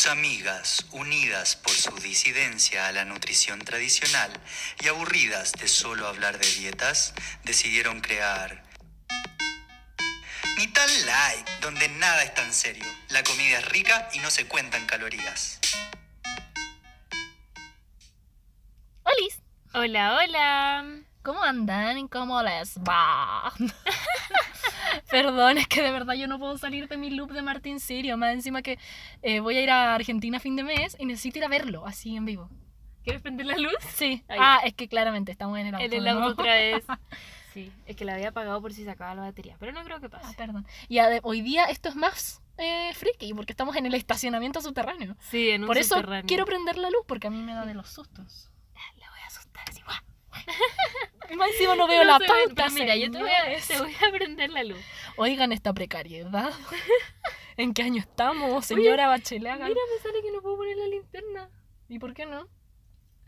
[0.00, 4.32] Tus amigas, unidas por su disidencia a la nutrición tradicional
[4.80, 7.12] y aburridas de solo hablar de dietas,
[7.44, 8.64] decidieron crear
[10.56, 12.86] Ni tan light, donde nada es tan serio.
[13.10, 15.60] La comida es rica y no se cuentan calorías.
[19.02, 19.38] ¡Holis!
[19.74, 20.84] Hola, hola.
[21.22, 23.52] ¿Cómo andan y cómo les va?
[25.10, 28.16] Perdón, es que de verdad yo no puedo salir de mi loop de Martín Sirio.
[28.16, 28.78] Más encima que
[29.22, 31.86] eh, voy a ir a Argentina a fin de mes y necesito ir a verlo
[31.86, 32.48] así en vivo.
[33.02, 33.72] ¿Quieres prender la luz?
[33.94, 34.22] Sí.
[34.28, 34.38] Ahí.
[34.40, 35.84] Ah, es que claramente estamos en el auto.
[35.86, 36.10] En el ¿no?
[36.24, 36.84] auto otra vez.
[37.52, 39.98] Sí, es que la había apagado por si se acaba la batería, pero no creo
[39.98, 40.36] que Ah, pase.
[40.36, 40.64] perdón.
[40.88, 45.16] Y hoy día esto es más eh, friki porque estamos en el estacionamiento subterráneo.
[45.18, 46.28] Sí, en un Por eso subterráneo.
[46.28, 48.52] quiero prender la luz porque a mí me da de los sustos.
[49.00, 49.82] La voy a asustar así.
[49.82, 49.98] ¡guau!
[51.36, 52.54] Más encima no veo No la se ven, pauta.
[52.54, 53.68] pero mira, yo te voy, a, señores.
[53.68, 54.78] te voy a prender la luz.
[55.16, 56.50] Oigan esta precariedad.
[57.56, 59.52] ¿En qué año estamos, señora Bachelet?
[59.52, 61.50] Hagan- Mira, me sale que no puedo poner la linterna.
[61.88, 62.46] ¿Y por qué no?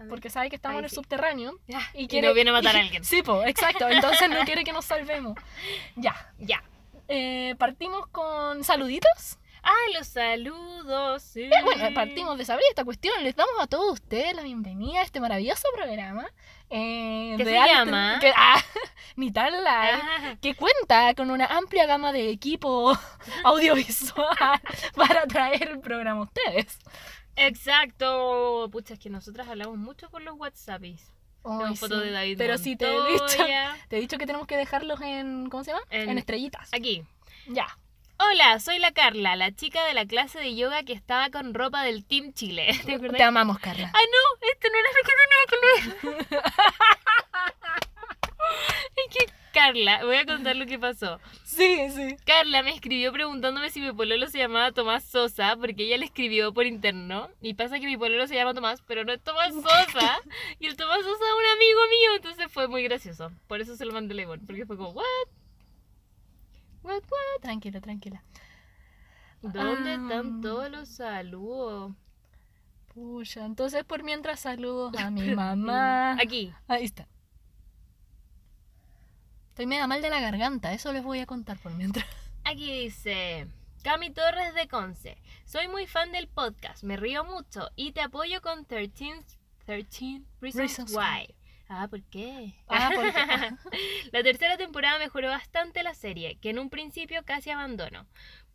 [0.08, 0.96] Porque sabe que estamos en el sí.
[0.96, 1.58] subterráneo.
[1.68, 3.04] Ya, Y y, quiere no viene a matar a alguien.
[3.04, 3.88] Sí, pues, exacto.
[3.88, 5.38] Entonces no quiere que nos salvemos.
[5.96, 6.32] Ya.
[6.38, 6.62] Ya.
[7.08, 9.38] Eh, partimos con saluditos.
[9.62, 11.22] Ah, los saludos.
[11.22, 11.48] Sí.
[11.64, 13.22] Bueno, partimos de saber esta cuestión.
[13.22, 16.26] Les damos a todos ustedes la bienvenida a este maravilloso programa.
[16.70, 18.18] eh, ¿Qué de se arte- llama?
[18.20, 18.56] que- ah,
[19.62, 20.00] light.
[20.02, 22.96] Ah, que cuenta con una amplia gama de equipo
[23.44, 24.26] audiovisual
[24.96, 26.78] para traer el programa a ustedes.
[27.36, 28.68] exacto.
[28.72, 30.36] Pucha, es que nosotras hablamos mucho por los
[31.42, 32.04] Tengo fotos sí.
[32.06, 33.76] de David Pero sí te he dicho, Montoya.
[33.88, 35.82] te he dicho que tenemos que dejarlos en, ¿cómo se llama?
[35.90, 36.68] En, En- estrellitas.
[36.72, 37.04] Aquí.
[37.48, 37.66] Ya.
[38.30, 41.82] Hola, soy la Carla, la chica de la clase de yoga que estaba con ropa
[41.82, 42.68] del Team Chile.
[42.86, 42.98] ¿Te?
[43.00, 43.90] Te amamos, Carla.
[43.92, 46.36] Ah, no, esto no era lo que tenía que leer.
[48.96, 51.18] es que Carla, voy a contar lo que pasó.
[51.42, 52.16] Sí, sí.
[52.24, 56.54] Carla me escribió preguntándome si mi pololo se llamaba Tomás Sosa, porque ella le escribió
[56.54, 57.28] por interno.
[57.40, 60.20] Y pasa que mi pololo se llama Tomás, pero no es Tomás Sosa.
[60.60, 63.32] y el Tomás Sosa es un amigo mío, entonces fue muy gracioso.
[63.48, 65.41] Por eso se lo mandé a porque fue como, ¿what?
[66.82, 67.40] ¿What, what?
[67.42, 68.22] Tranquila, tranquila.
[69.40, 69.94] ¿Dónde Ah.
[69.94, 71.92] están todos los saludos?
[72.94, 76.12] Pucha, entonces por mientras saludos a mi mamá.
[76.20, 76.52] Aquí.
[76.68, 77.08] Ahí está.
[79.48, 82.06] Estoy media mal de la garganta, eso les voy a contar por mientras.
[82.44, 83.46] Aquí dice
[83.82, 85.18] Cami Torres de Conce.
[85.44, 89.22] Soy muy fan del podcast, me río mucho y te apoyo con 13,
[89.66, 91.34] 13 Reasons, Reasons Why.
[91.74, 92.54] Ah, ¿por qué?
[92.68, 93.12] Ah, porque.
[94.12, 98.06] La tercera temporada mejoró bastante la serie, que en un principio casi abandono.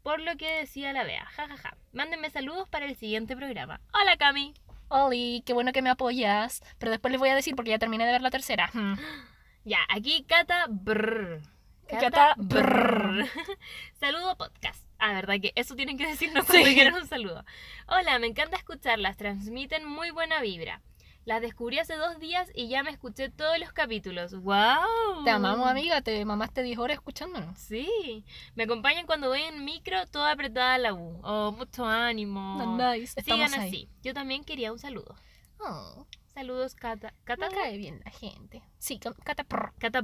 [0.03, 1.75] Por lo que decía la Bea, jajaja.
[1.91, 3.81] Mándenme saludos para el siguiente programa.
[3.94, 4.53] Hola Cami.
[4.89, 6.61] Oli, qué bueno que me apoyas.
[6.78, 8.69] Pero después les voy a decir porque ya terminé de ver la tercera.
[8.73, 8.94] Hmm.
[9.66, 11.41] Ya, aquí Cata Brr.
[11.89, 13.28] Cata Brr.
[13.99, 14.85] Saludo podcast.
[14.97, 16.79] Ah, verdad que eso tienen que decirnos Sí.
[16.95, 17.44] un saludo.
[17.88, 20.81] Hola, me encanta escucharlas, transmiten muy buena vibra.
[21.28, 24.34] Las descubrí hace dos días y ya me escuché todos los capítulos.
[24.34, 25.26] ¡Wow!
[25.26, 26.02] Te amamos, amiga.
[26.02, 27.60] Te mamaste 10 horas escuchándonos.
[27.60, 28.24] Sí,
[28.56, 31.20] me acompañan cuando voy en micro toda apretada a la U.
[31.26, 32.78] Oh, mucho ánimo.
[32.78, 33.20] Nice.
[33.20, 33.68] Estamos Sigan ahí.
[33.68, 33.90] así.
[34.04, 35.18] Yo también quería un saludo.
[35.60, 37.14] Oh, Saludos, Cata.
[37.14, 37.50] me Cata.
[37.50, 38.64] cae bien la gente.
[38.78, 39.74] Sí, ca- cata prr.
[39.80, 40.02] Cata.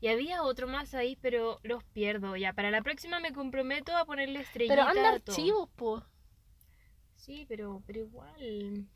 [0.00, 2.34] Y había otro más ahí, pero los pierdo.
[2.34, 6.02] Ya, para la próxima me comprometo a ponerle estrellita Pero anda archivos, po.
[7.14, 8.88] Sí, pero, pero igual.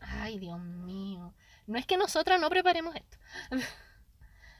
[0.00, 1.34] Ay, Dios mío.
[1.66, 3.18] No es que nosotras no preparemos esto.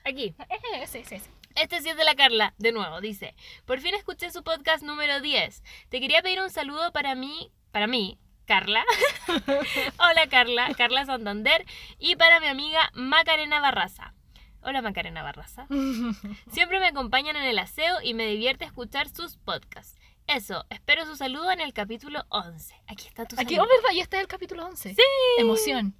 [0.04, 0.34] Aquí.
[0.48, 1.30] Eh, sí, sí, sí.
[1.56, 3.34] Este sí es de la Carla, de nuevo, dice.
[3.64, 5.62] Por fin escuché su podcast número 10.
[5.88, 8.84] Te quería pedir un saludo para mí, para mí, Carla.
[9.98, 11.66] Hola Carla, Carla Santander.
[11.98, 14.14] Y para mi amiga Macarena Barraza.
[14.62, 15.66] Hola Macarena Barraza.
[16.50, 19.99] Siempre me acompañan en el aseo y me divierte escuchar sus podcasts.
[20.34, 22.74] Eso, espero su saludo en el capítulo 11.
[22.86, 23.64] Aquí está tu Aquí, saludo.
[23.64, 24.94] oh, verdad, ya está el capítulo 11.
[24.94, 25.02] Sí.
[25.38, 25.96] Emoción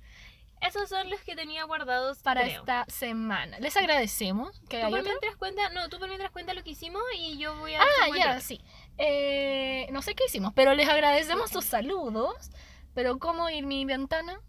[0.61, 2.61] Esos son los que tenía guardados para creo.
[2.61, 3.59] esta semana.
[3.59, 7.03] Les agradecemos que Tú por mientras cuenta, no, tú por mientras cuenta lo que hicimos
[7.19, 7.87] y yo voy a Ah,
[8.17, 8.41] ya, otro.
[8.41, 8.61] sí.
[8.99, 12.51] Eh, no sé qué hicimos, pero les agradecemos sus saludos.
[12.95, 14.41] Pero ¿cómo ir mi ventana?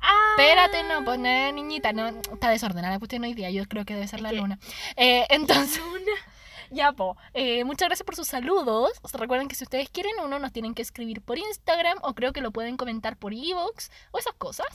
[0.00, 0.36] Ah.
[0.38, 4.06] Espérate, no, pues niñita, no, está desordenada la cuestión hoy día, yo creo que debe
[4.06, 4.58] ser la luna.
[4.96, 6.12] Eh, entonces, Luna.
[6.70, 8.90] Ya, po, eh, muchas gracias por sus saludos.
[9.12, 12.40] Recuerden que si ustedes quieren uno, nos tienen que escribir por Instagram o creo que
[12.40, 14.66] lo pueden comentar por Evox o esas cosas.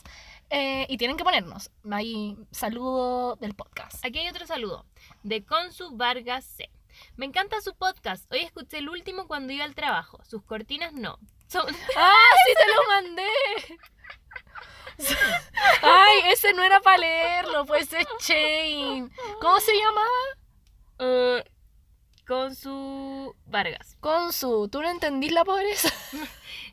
[0.50, 4.04] Eh, y tienen que ponernos ahí saludo del podcast.
[4.04, 4.84] Aquí hay otro saludo
[5.22, 6.70] de Consu Vargas C.
[7.16, 8.30] Me encanta su podcast.
[8.32, 10.20] Hoy escuché el último cuando iba al trabajo.
[10.24, 11.18] Sus cortinas no.
[11.48, 11.66] Son-
[11.96, 12.14] ¡Ah,
[12.46, 13.78] sí te lo mandé!
[15.82, 19.10] Ay, ese no era para leerlo, pues es Shane.
[19.40, 20.06] ¿Cómo se llamaba?
[20.98, 21.44] Eh,
[22.26, 23.96] con su Vargas.
[24.00, 25.88] Con su, ¿tú no entendís la pobreza?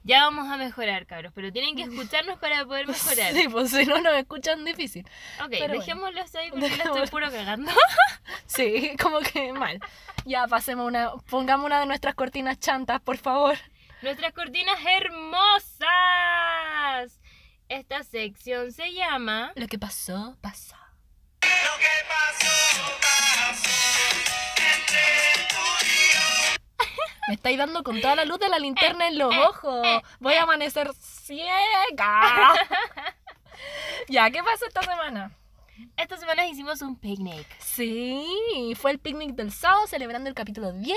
[0.06, 3.34] Ya vamos a mejorar, cabros, pero tienen que escucharnos para poder mejorar.
[3.34, 5.06] Sí, pues si no nos escuchan difícil.
[5.42, 5.80] Ok, pero bueno.
[5.82, 7.12] dejémoslo ahí porque la estoy Dejémoslo.
[7.12, 7.72] puro cagando.
[8.46, 9.80] Sí, como que mal.
[10.26, 13.58] Ya pasemos una, pongamos una de nuestras cortinas chantas, por favor.
[14.02, 15.90] Nuestras cortinas hermosas.
[17.68, 20.76] Esta sección se llama Lo que pasó, pasó.
[27.30, 29.88] Me estáis dando con toda la luz de la linterna en los ojos.
[30.20, 32.56] Voy a amanecer ciega.
[34.10, 35.39] ya, ¿qué pasó esta semana?
[35.98, 37.46] Esta semana hicimos un picnic.
[37.60, 40.96] Sí, fue el picnic del sábado celebrando el capítulo 10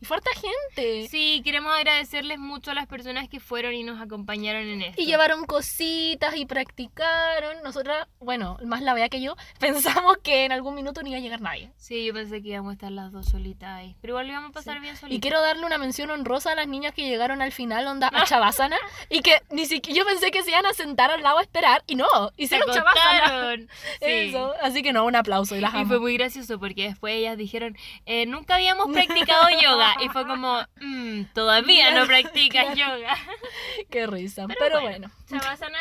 [0.00, 1.08] y fue harta gente.
[1.08, 5.00] Sí, queremos agradecerles mucho a las personas que fueron y nos acompañaron en esto.
[5.00, 7.62] Y llevaron cositas y practicaron.
[7.62, 11.20] Nosotras, bueno, más la vea que yo, pensamos que en algún minuto no iba a
[11.20, 11.70] llegar nadie.
[11.76, 13.96] Sí, yo pensé que íbamos a estar las dos solitas ahí.
[14.00, 15.16] Pero igual lo íbamos a pasar bien solitas.
[15.16, 18.24] Y quiero darle una mención honrosa a las niñas que llegaron al final, onda a
[18.26, 18.76] Chavasana,
[19.08, 21.82] y que ni siquiera yo pensé que se iban a sentar al lado a esperar,
[21.86, 22.06] y no,
[22.36, 23.56] Se hicieron Chavasana.
[24.06, 27.36] Eso, así que no, un aplauso y las Y fue muy gracioso porque después ellas
[27.36, 27.76] dijeron,
[28.06, 29.94] eh, nunca habíamos practicado yoga.
[30.00, 33.16] Y fue como, "Mm, todavía no practicas yoga.
[33.90, 34.46] Qué risa.
[34.48, 35.08] Pero, Pero bueno.
[35.08, 35.36] bueno.
[35.36, 35.78] Es chavasana.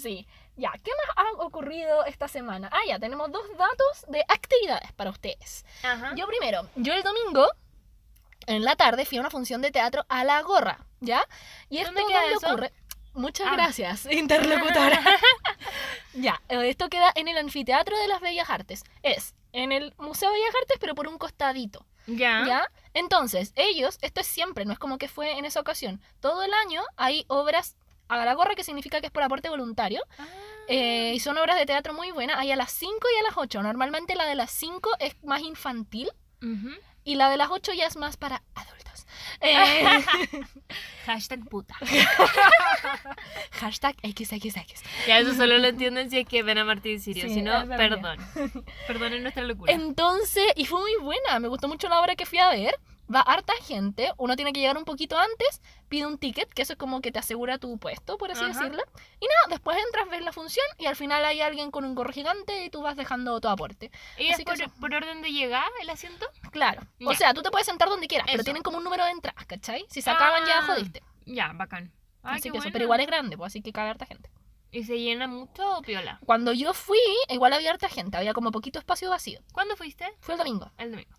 [0.00, 0.26] sí.
[0.56, 2.68] Ya, ¿qué más ha ocurrido esta semana?
[2.70, 5.64] Ah, ya, tenemos dos datos de actividades para ustedes.
[5.82, 6.12] Ajá.
[6.14, 7.44] Yo primero, yo el domingo,
[8.46, 11.24] en la tarde, fui a una función de teatro a La Gorra, ¿ya?
[11.70, 12.72] Y esto ¿Dónde queda ocurre...
[13.14, 13.54] Muchas Ah.
[13.54, 15.00] gracias, interlocutora.
[16.14, 18.84] ya, eh, esto queda en el Anfiteatro de las Bellas Artes.
[19.02, 22.44] Es en el Museo de Bellas Artes, pero por un costadito, ya.
[22.46, 22.70] ¿ya?
[22.92, 26.00] Entonces, ellos, esto es siempre, no es como que fue en esa ocasión.
[26.20, 27.76] Todo el año hay obras
[28.08, 30.02] a la gorra, que significa que es por aporte voluntario.
[30.18, 30.26] Ah.
[30.68, 32.38] Eh, y son obras de teatro muy buenas.
[32.38, 33.62] Hay a las 5 y a las 8.
[33.62, 36.10] Normalmente la de las 5 es más infantil
[36.42, 36.70] Ujú.
[37.04, 38.93] y la de las 8 ya es más para adultos.
[39.40, 40.04] Eh,
[41.06, 41.74] Hashtag puta.
[43.60, 44.82] hashtag XXX.
[45.06, 47.28] Ya eso solo lo entienden si es que ven a Martín Sirio.
[47.28, 47.76] Sí, si no, verdad.
[47.76, 48.64] perdón.
[48.86, 49.72] Perdonen nuestra locura.
[49.72, 51.38] Entonces, y fue muy buena.
[51.40, 52.74] Me gustó mucho la obra que fui a ver.
[53.12, 54.10] Va harta gente.
[54.16, 55.60] Uno tiene que llegar un poquito antes.
[55.88, 58.48] Pide un ticket, que eso es como que te asegura tu puesto, por así Ajá.
[58.52, 58.82] decirlo.
[59.20, 62.12] Y nada, después entras, ves la función y al final hay alguien con un gorro
[62.12, 63.90] gigante y tú vas dejando tu aporte.
[64.18, 64.72] ¿Y es así que por, eso.
[64.80, 66.26] por orden de llegar el asiento?
[66.50, 66.82] Claro.
[67.04, 67.18] O Ya.
[67.18, 69.84] sea, tú te puedes sentar donde quieras, pero tienen como un número de entradas, ¿cachai?
[69.90, 70.62] Si se acaban ya Ah.
[70.66, 71.02] jodiste.
[71.26, 71.92] Ya, bacán.
[72.22, 74.30] Ah, así que eso, pero igual es grande, pues así que cabe harta gente.
[74.72, 76.18] ¿Y se llena mucho o piola?
[76.24, 76.98] Cuando yo fui,
[77.28, 79.40] igual había harta gente, había como poquito espacio vacío.
[79.52, 80.06] ¿Cuándo fuiste?
[80.20, 80.72] Fue el domingo.
[80.78, 81.10] El domingo.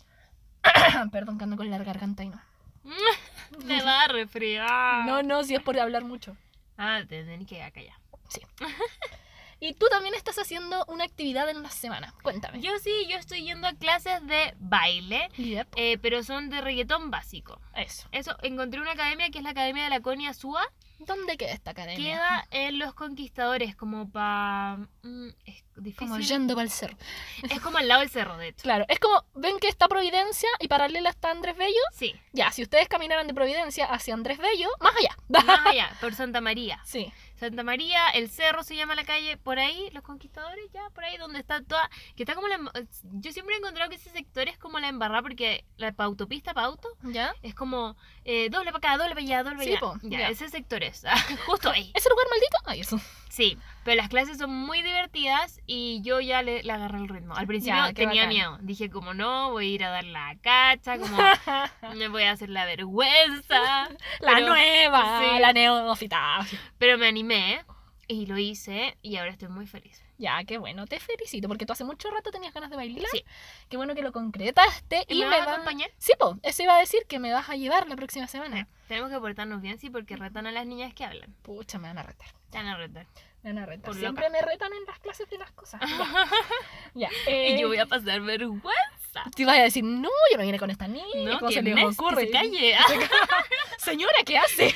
[1.12, 2.40] Perdón que ando con la garganta y no.
[3.64, 5.06] Me va a resfriar.
[5.06, 6.36] No, no, si es por hablar mucho.
[6.78, 7.96] Ah, te tenés que callar.
[9.58, 12.12] Y tú también estás haciendo una actividad en la semana.
[12.22, 12.60] Cuéntame.
[12.60, 15.68] Yo sí, yo estoy yendo a clases de baile, Yep.
[15.76, 17.58] eh, pero son de reggaetón básico.
[17.74, 18.06] Eso.
[18.12, 20.62] Eso, encontré una academia que es la Academia de la Conia Súa.
[20.98, 21.96] ¿Dónde queda esta academia?
[21.96, 24.78] Queda en Los Conquistadores, como para...
[25.44, 26.08] es difícil.
[26.08, 26.96] como yendo para el cerro.
[27.50, 28.62] Es como al lado del cerro, de hecho.
[28.62, 31.80] Claro, es como, ven que está Providencia y paralela está Andrés Bello.
[31.92, 35.16] Sí, Ya, si ustedes caminaran de Providencia hacia Andrés Bello, más allá.
[35.46, 36.80] más allá, por Santa María.
[36.84, 37.12] Sí.
[37.38, 41.16] Santa María, el cerro se llama la calle, por ahí, Los Conquistadores, ya, por ahí
[41.18, 41.88] donde está toda...
[42.16, 42.58] Que está como la...
[43.02, 46.54] Yo siempre he encontrado que ese sector es como la embarrada porque la pa' autopista,
[46.54, 47.34] pa' auto, ¿Ya?
[47.42, 49.80] es como eh, doble para acá, doble para allá, doble para Sí, allá.
[49.80, 50.28] po, ya, ya.
[50.30, 51.14] ese sector es, ah,
[51.46, 51.92] justo ahí.
[51.94, 52.56] ¿Ese lugar maldito?
[52.64, 52.98] Ay, eso.
[53.28, 57.34] Sí, pero las clases son muy divertidas y yo ya le, le agarré el ritmo.
[57.34, 58.28] Al principio Ya, tenía bacán.
[58.28, 58.58] miedo.
[58.60, 61.16] Dije como no, voy a ir a dar la cacha, como
[61.96, 63.88] me voy a hacer la vergüenza.
[64.20, 65.38] La Pero- nueva, sí.
[65.40, 66.38] la neófita.
[66.78, 67.64] Pero me animé
[68.08, 70.02] y lo hice y ahora estoy muy feliz.
[70.18, 73.04] Ya, qué bueno, te felicito, porque tú hace mucho rato tenías ganas de bailar.
[73.12, 73.22] Sí.
[73.68, 75.90] Qué bueno que lo concretaste ¿Y y, me vas a va- acompañar?
[75.98, 78.66] Sí, po, eso iba a decir que me vas a llevar la próxima semana.
[78.88, 81.34] Tenemos que portarnos bien, sí, porque retan a las niñas que hablan.
[81.42, 82.28] Pucha, me van a retar.
[82.50, 83.06] Te van a retar.
[83.82, 85.80] Por Siempre me retan en las clases de las cosas.
[86.94, 87.08] ya.
[87.26, 89.22] Y eh, yo voy a pasar vergüenza.
[89.34, 91.32] Te ibas a decir, no, yo no vine con esta niña.
[91.32, 92.26] No, ¿Cómo se que ocurre?
[92.26, 92.74] se calle.
[93.78, 94.74] Señora, ¿qué hace?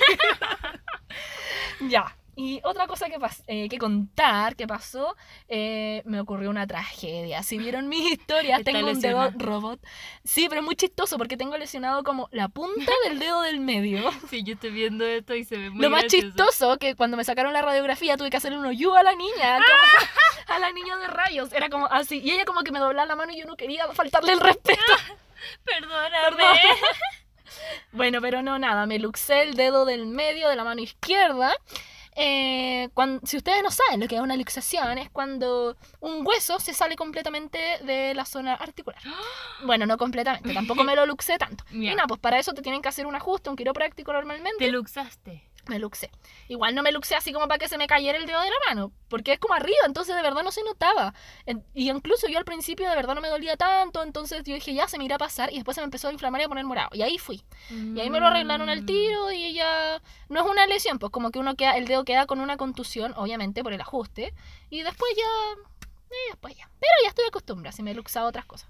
[1.89, 2.17] ya.
[2.37, 5.15] Y otra cosa que, pas- eh, que contar que pasó,
[5.49, 7.43] eh, me ocurrió una tragedia.
[7.43, 9.81] Si vieron mis historias, tengo un dedo robot.
[10.25, 14.11] Sí, pero es muy chistoso porque tengo lesionado como la punta del dedo del medio.
[14.31, 17.25] Sí, yo estoy viendo esto y se ve muy Lo más chistoso que cuando me
[17.25, 19.59] sacaron la radiografía tuve que hacerle un hoyo a la niña,
[20.47, 21.53] como- a la niña de rayos.
[21.53, 22.21] Era como así.
[22.21, 24.81] Y ella como que me doblaba la mano y yo no quería faltarle el respeto.
[25.65, 26.37] Perdóname.
[26.37, 26.57] Perdón.
[27.93, 31.53] Bueno, pero no nada, me luxé el dedo del medio de la mano izquierda
[32.17, 36.59] Eh, cuan- si ustedes no saben lo que es una luxación, es cuando un hueso
[36.59, 39.01] se sale completamente de la zona articular.
[39.65, 41.65] Bueno, no completamente, tampoco me lo luxé tanto.
[41.71, 41.93] Ya.
[41.93, 44.59] Y nada, pues para eso te tienen que hacer un ajuste, un quiropráctico normalmente.
[44.59, 45.50] Te luxaste.
[45.69, 46.11] Me luxé.
[46.49, 48.57] Igual no me luxé así como para que se me cayera el dedo de la
[48.69, 51.15] mano, porque es como arriba, entonces de verdad no se notaba.
[51.75, 54.89] Y incluso yo al principio de verdad no me dolía tanto, entonces yo dije, ya
[54.89, 56.65] se me irá a pasar, y después se me empezó a inflamar y a poner
[56.65, 56.91] morado.
[56.93, 57.45] Y ahí fui.
[57.71, 58.87] Y ahí me lo arreglaron al Mm.
[58.87, 62.27] tiro y ya no es una lesión, pues como que uno queda, el dedo queda
[62.27, 64.35] con una contusión, obviamente por el ajuste,
[64.71, 65.61] y después ya,
[66.11, 66.69] y después ya.
[66.81, 68.69] Pero ya estoy acostumbrada, si me he luxado otras cosas.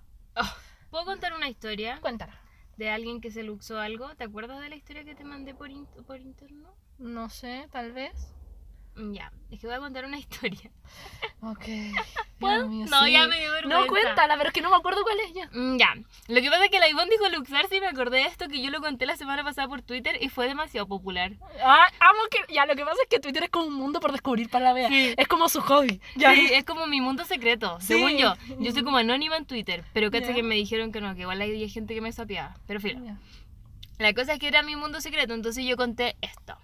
[0.91, 2.40] ¿Puedo contar una historia Cuéntala.
[2.81, 4.17] De alguien que se luxó algo?
[4.17, 6.79] ¿Te acuerdas de la historia que te mandé por, in- por interno?
[7.17, 8.40] No sé, tal vez.
[8.97, 10.71] Mm, Ya, es que voy a contar una historia.
[11.43, 11.65] Ok.
[12.39, 12.67] ¿Puedo?
[12.69, 13.81] no, ya me dio vergüenza.
[13.81, 15.49] No, cuéntala, pero es que no me acuerdo cuál es ya.
[15.53, 15.95] Mm, Ya,
[16.29, 18.61] lo que pasa es que la Ivonne dijo luxarse y me acordé de esto que
[18.63, 21.33] yo lo conté la semana pasada por Twitter y fue demasiado popular.
[21.63, 22.53] Ah, amo que.
[22.53, 24.73] Ya, lo que pasa es que Twitter es como un mundo por descubrir para la
[24.73, 24.89] vea.
[24.89, 25.15] Sí.
[25.17, 26.01] Es como su hobby.
[26.17, 26.35] Ya.
[26.35, 27.89] Sí, es como mi mundo secreto, Sí.
[27.89, 28.35] según yo.
[28.59, 30.35] Yo soy como anónima en Twitter, pero caché Ya.
[30.35, 32.57] que me dijeron que no, que igual hay gente que me sapeaba.
[32.67, 33.05] Pero filo.
[33.05, 33.17] Ya.
[33.99, 36.57] La cosa es que era mi mundo secreto, entonces yo conté esto.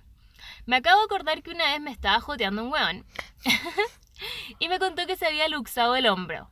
[0.66, 3.06] Me acabo de acordar que una vez me estaba joteando un weón
[4.58, 6.50] y me contó que se había luxado el hombro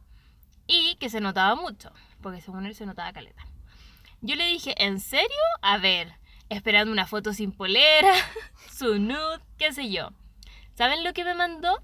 [0.69, 1.93] y que se notaba mucho,
[2.23, 3.45] porque según él se notaba caleta.
[4.21, 5.29] Yo le dije, ¿en serio?
[5.63, 6.15] A ver,
[6.49, 8.15] esperando una foto sin polera,
[8.73, 10.11] su nude, qué sé yo.
[10.75, 11.83] ¿Saben lo que me mandó?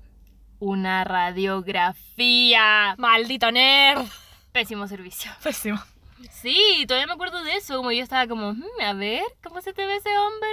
[0.61, 2.95] Una radiografía.
[2.97, 4.07] Maldito nerd.
[4.53, 5.33] Pésimo servicio.
[5.43, 5.81] Pésimo.
[6.31, 7.77] Sí, todavía me acuerdo de eso.
[7.77, 10.49] Como yo estaba como, "Mm, a ver, ¿cómo se te ve ese hombro?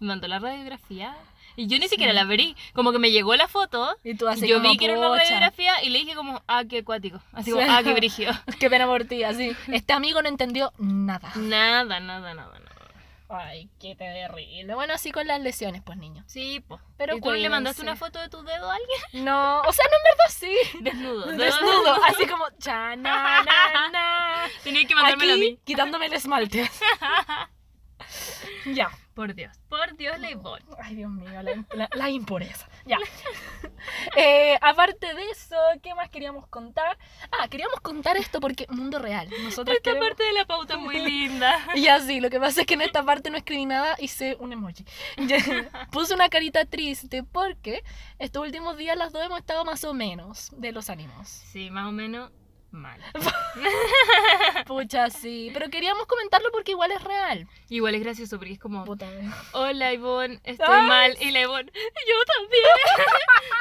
[0.00, 1.14] Y me mandó la radiografía.
[1.56, 2.56] Y yo ni siquiera la abrí.
[2.72, 3.96] Como que me llegó la foto.
[4.02, 6.64] Y tú así yo como, vi que era una radiografía y le dije como, ah,
[6.68, 7.20] qué acuático.
[7.32, 7.68] Así como, Sí.
[7.70, 8.32] ah, qué brígido.
[8.58, 9.56] Qué pena por ti, así.
[9.68, 11.30] Este amigo no entendió nada.
[11.36, 12.60] Nada, nada, nada, nada.
[13.30, 14.74] Ay, qué terrible.
[14.74, 16.22] Bueno, así con las lesiones, pues, niño.
[16.26, 16.80] Sí, pues.
[16.96, 19.24] Pero ¿Y tú le mandaste una foto de tu dedo a alguien?
[19.24, 20.78] No, o sea, no en verdad sí.
[20.80, 21.26] Desnudo.
[21.26, 24.03] Desnudo, así como cha na na na.
[24.64, 25.58] Tenías que mandármelo a Aquí, mí.
[25.64, 26.68] quitándome el esmalte.
[28.74, 28.90] ya.
[29.14, 29.56] Por Dios.
[29.68, 30.64] Por Dios, la Ivonne.
[30.82, 32.68] Ay, Dios mío, la, la- la impureza.
[32.84, 32.98] Ya.
[34.16, 36.96] Eh, aparte de eso, ¿qué más queríamos contar?
[37.30, 39.28] Ah, queríamos contar esto porque mundo real.
[39.42, 40.08] Nosotros Esta queremos...
[40.08, 41.58] parte de la pauta es muy linda.
[41.74, 44.52] Y así, lo que pasa es que en esta parte no escribí nada, hice un
[44.54, 44.86] emoji.
[45.92, 47.84] Puse una carita triste porque
[48.18, 51.28] estos últimos días las dos hemos estado más o menos de los ánimos.
[51.28, 52.30] Sí, más o menos
[52.74, 53.00] mal.
[54.66, 55.50] Pucha, sí.
[55.52, 57.46] Pero queríamos comentarlo porque igual es real.
[57.68, 59.06] Igual es gracioso porque es como, Puta.
[59.52, 61.16] hola Ivonne, estoy Ay, mal.
[61.20, 62.62] Y la Ivonne, yo también.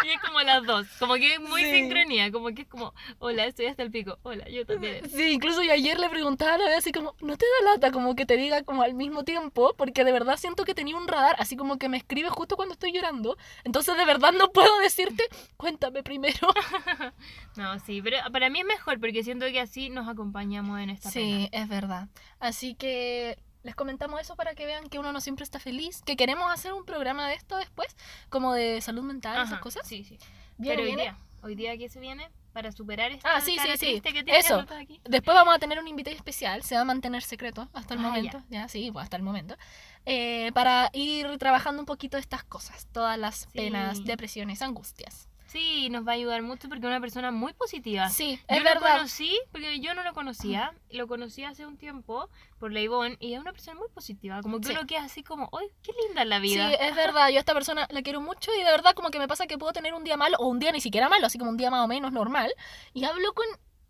[0.06, 1.72] y es como las dos, como que es muy Sí.
[1.72, 5.10] sincronía, como que es como, hola, estoy hasta el pico, hola, yo también.
[5.10, 7.92] Sí, incluso yo ayer le preguntaba a la vez así como, ¿no te da lata
[7.92, 9.74] como que te diga como al mismo tiempo?
[9.78, 12.74] Porque de verdad siento que tenía un radar, así como que me escribe justo cuando
[12.74, 13.38] estoy llorando.
[13.64, 15.24] Entonces de verdad no puedo decirte,
[15.58, 16.48] cuéntame primero.
[17.56, 21.12] No, sí, pero para mí es mejor porque siento que así nos acompañamos en esta
[21.12, 22.08] Sí, es verdad.
[22.40, 26.16] Así que les comentamos eso para que vean que uno no siempre está feliz, que
[26.16, 27.94] queremos hacer un programa de esto después,
[28.30, 29.44] como de salud mental, pena.
[29.44, 29.86] esas Ajá, cosas.
[29.86, 30.18] Sí, sí.
[30.58, 31.02] Pero hoy viene.
[31.02, 32.30] día, hoy día ¿qué se viene?
[32.54, 34.02] Para superar esta Ah, sí, cara sí, sí.
[34.02, 34.66] que tienes Eso.
[34.80, 35.02] aquí.
[35.04, 38.04] Después vamos a tener un invitado especial, se va a mantener secreto hasta el Ah,
[38.04, 39.58] momento, ya, sí, pues hasta el momento,
[40.06, 43.48] eh, para ir trabajando un poquito estas cosas, todas las Sí.
[43.54, 45.28] penas, depresiones, angustias.
[45.54, 48.10] Sí, nos va a ayudar mucho porque es una persona muy positiva.
[48.10, 48.96] Sí, Yo es lo verdad.
[48.96, 53.36] conocí, porque yo no lo conocía, lo conocí hace un tiempo por la Ivonne y
[53.36, 54.74] es una persona muy positiva, como que Sí.
[54.74, 56.74] uno queda así como, ¡ay, qué linda la Sí, vida!
[56.74, 59.28] es verdad, yo a esta persona la quiero mucho y de verdad como que me
[59.28, 61.52] pasa que puedo tener un día malo o un día ni siquiera malo, así como
[61.52, 62.52] un día más o menos normal
[62.96, 63.46] y hablo con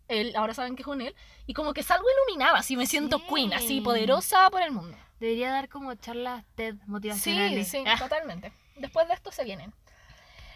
[0.08, 1.14] él, ahora saben que es con él,
[1.46, 3.24] y como que salgo iluminada, así me siento Sí.
[3.34, 4.98] queen, así poderosa por el mundo.
[5.18, 7.68] Debería dar como charlas TED Sí, motivacionales.
[7.68, 8.52] sí, Ah, totalmente.
[8.76, 9.72] Después de esto se vienen.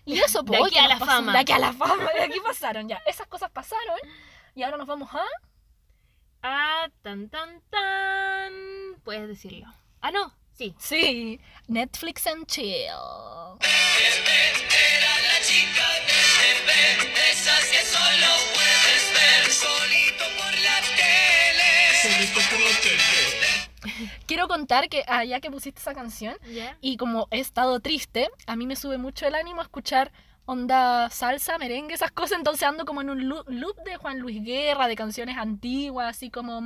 [0.08, 1.32] Y eso, De pues, aquí a la fama.
[1.32, 2.96] De aquí a la fama, de aquí pasaron ya.
[3.06, 3.98] Esas cosas pasaron
[4.54, 5.22] y ahora nos vamos a...
[6.42, 8.52] ah, tan, tan, tan.
[9.04, 9.66] Puedes decirlo.
[10.00, 10.74] Ah, no, sí.
[10.78, 12.88] Sí, Netflix and chill.
[24.26, 26.36] Quiero contar que, ya que pusiste esa canción,
[26.80, 30.12] y como he estado triste, a mí me sube mucho el ánimo escuchar
[30.50, 34.88] onda salsa, merengue, esas cosas, entonces ando como en un loop, de Juan Luis Guerra,
[34.88, 36.62] de canciones antiguas, así como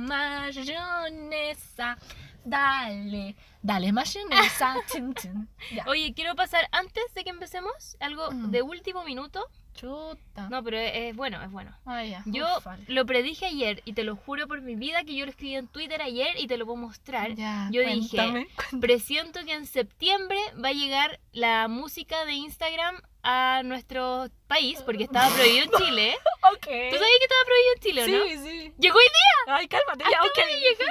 [0.83, 1.97] mayonesa,
[2.45, 5.49] dale, dale mayonesa, chin, chin.
[5.73, 5.83] Ya.
[5.87, 8.51] Oye, quiero pasar, antes de que empecemos, algo Mm.
[8.51, 9.45] de último minuto.
[9.73, 10.49] Chuta.
[10.49, 11.75] No, pero es, es bueno, es bueno.
[11.85, 12.23] Ah, ya.
[12.25, 12.83] Yo Uf, vale.
[12.87, 15.67] lo predije ayer y te lo juro por mi vida que yo lo escribí en
[15.67, 17.33] Twitter ayer y te lo puedo mostrar.
[17.35, 18.47] Ya, yo dije, cuéntame.
[18.79, 25.05] Presiento que en septiembre va a llegar la música de Instagram a nuestro país porque
[25.05, 26.15] estaba prohibido en Chile.
[26.51, 26.65] Ok.
[26.65, 28.23] ¿Tú sabías que estaba prohibido en Chile, o no?
[28.23, 28.73] Sí, sí.
[28.77, 29.55] Llegó hoy día.
[29.55, 30.03] Ay, cálmate.
[30.11, 30.35] Ya, ok.
[30.47, 30.87] de llegar.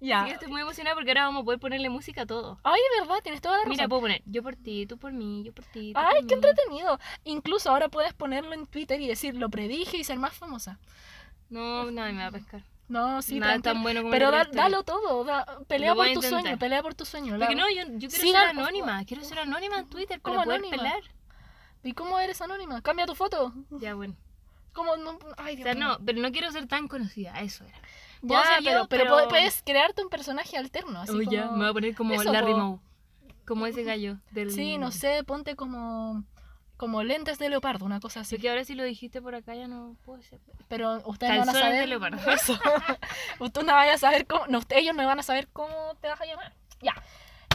[0.00, 0.18] Ya.
[0.20, 2.58] Así que estoy muy emocionada porque ahora vamos a poder ponerle música a todo.
[2.64, 3.70] Ay, de verdad, tienes toda la razón.
[3.70, 5.92] Mira, puedo poner yo por ti, tú por mí, yo por ti.
[5.92, 6.42] tú Ay, por qué mí.
[6.46, 6.98] entretenido.
[7.24, 10.78] Incluso ahora puedes ponerlo en Twitter y decir, lo predije y ser más famosa.
[11.48, 12.62] No, nadie me va a pescar.
[12.88, 15.22] No, sí, Nada tan bueno como Pero da- dalo todo.
[15.24, 16.40] da- pelea por tu intentar.
[16.40, 17.36] sueño, pelea por tu sueño.
[17.38, 19.04] Porque la- no, yo, yo quiero ser anónima.
[19.04, 20.82] Quiero ser anónima en Twitter ¿Cómo para poder anónima?
[20.82, 21.02] pelar.
[21.82, 22.82] ¿Y cómo eres anónima?
[22.82, 23.52] Cambia tu foto.
[23.70, 24.14] Ya, bueno.
[24.72, 25.18] ¿Cómo no?
[25.36, 25.88] Ay, O Dios sea, mío.
[25.88, 27.38] no, pero no quiero ser tan conocida.
[27.40, 27.78] Eso era.
[28.20, 31.00] Puedo Ya, ser yo, pero, pero, pero- puedes- crearte un personaje alterno.
[31.00, 31.36] Así Uy, como...
[31.36, 32.54] ya, me voy a poner como Eso, Larry.
[32.54, 32.78] Moe.
[33.46, 34.50] Como ese gallo del...
[34.50, 36.24] Sí, no sé, ponte como
[36.76, 38.36] como lentes de leopardo, una cosa así.
[38.36, 40.38] Así que ahora si lo dijiste por acá ya no puedo ser.
[40.68, 41.80] Pero ustedes no van a Calzones saber.
[41.80, 42.30] de leopardo.
[42.30, 42.52] Eso.
[43.40, 44.46] Ustedes no van a saber cómo.
[44.46, 46.52] No, ellos no van a saber cómo te vas a llamar.
[46.80, 46.94] Ya.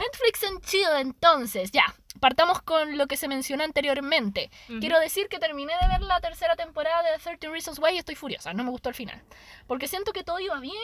[0.03, 1.71] Netflix and chill, entonces.
[1.71, 1.85] Ya.
[2.19, 4.49] Partamos con lo que se mencionó anteriormente.
[4.79, 8.15] Quiero decir que terminé de ver la tercera temporada de 13 Reasons Why y estoy
[8.15, 8.53] furiosa.
[8.53, 9.21] No me gustó el final.
[9.67, 10.77] Porque siento que todo iba bien.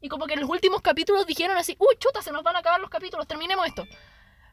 [0.00, 2.60] Y como que en los últimos capítulos dijeron así: Uy, chuta, se nos van a
[2.60, 3.84] acabar los capítulos, terminemos esto.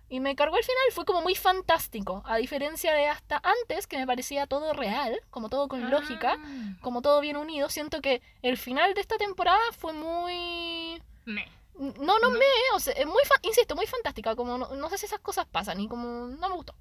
[0.10, 2.22] Y me cargó el final, fue como muy fantástico.
[2.26, 6.76] A diferencia de hasta antes, que me parecía todo real, como todo con lógica Ah.
[6.82, 11.02] como todo bien unido, siento que el final de esta temporada fue muy...
[11.26, 11.48] Me.
[11.78, 12.32] No, no ¿No?
[12.32, 15.20] me, o sea, es muy, fa- insisto, muy fantástica, como no, no sé si esas
[15.20, 16.76] cosas pasan y como no me gustó.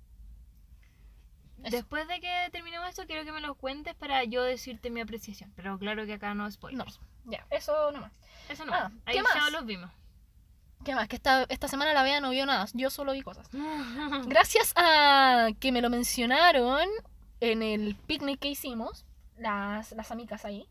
[1.63, 1.77] Eso.
[1.77, 5.51] Después de que terminemos esto, quiero que me lo cuentes para yo decirte mi apreciación.
[5.57, 7.01] Pero claro que acá no No, spoilers.
[7.25, 8.13] ya, eso nomás.
[8.51, 8.75] Eso no.
[8.75, 9.51] Ah, Ahí ¿qué ya más?
[9.53, 9.91] los vimos.
[10.85, 11.09] ¿Qué más?
[11.09, 13.49] Que esta, esta semana la vea no vio nada, yo solo vi cosas.
[14.27, 16.87] Gracias a que me lo mencionaron
[17.41, 19.07] en el picnic que hicimos,
[19.39, 20.69] las, las amigas ahí,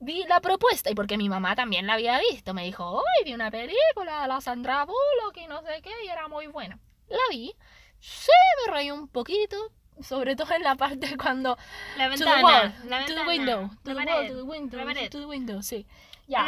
[0.00, 3.34] vi la propuesta y porque mi mamá también la había visto, me dijo, hoy vi
[3.34, 6.78] una película de la Sandra Bullock y no sé qué, y era muy buena.
[7.08, 7.54] La vi,
[8.00, 8.32] se
[8.66, 9.56] me reí un poquito,
[10.02, 11.56] sobre todo en la parte cuando...
[11.98, 12.42] La To the ventana.
[12.42, 13.28] wall, la to the ventana.
[13.28, 14.28] window, to la the wall, pared.
[14.30, 15.86] to the window, to the window, sí.
[16.26, 16.46] Ya.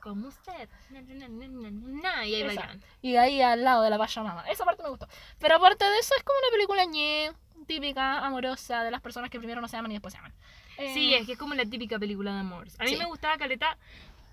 [0.00, 0.68] Como usted.
[0.90, 2.60] Na, na, na, na, na, na, y ahí Esa.
[2.60, 2.84] bailan.
[3.02, 4.44] Y ahí al lado de la valla mama.
[4.48, 5.08] Esa parte me gustó.
[5.40, 7.32] Pero aparte de eso, es como una película ñe,
[7.66, 10.32] típica, amorosa, de las personas que primero no se aman y después se aman.
[10.78, 12.66] Eh, Sí, es que es como la típica película de amor.
[12.78, 12.96] A mí Sí.
[12.96, 13.76] me gustaba Caleta.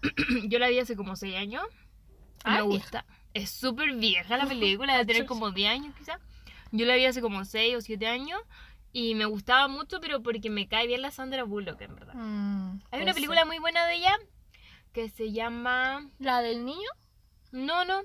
[0.46, 1.64] Yo la vi hace como 6 años.
[2.44, 2.82] Ah, me vieja.
[2.84, 3.06] gusta.
[3.34, 6.20] Es súper vieja la película, debe tener como 10 años quizá.
[6.72, 8.40] Yo la vi hace como 6 o 7 años.
[8.94, 12.14] Y me gustaba mucho, pero porque me cae bien la Sandra Bullock, en verdad.
[12.14, 13.48] Mm, Hay una película ser.
[13.48, 14.18] muy buena de ella
[14.92, 16.10] que se llama.
[16.20, 16.90] ¿La del niño?
[17.54, 18.02] No, no.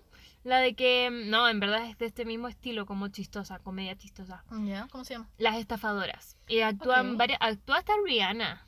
[0.46, 1.10] La de que.
[1.10, 4.44] No, en verdad es de este mismo estilo, como chistosa, comedia chistosa.
[4.64, 5.28] Ya, ¿cómo se llama?
[5.38, 6.36] Las estafadoras.
[6.46, 7.40] Y actúan varias.
[7.42, 8.64] Actúa hasta Rihanna.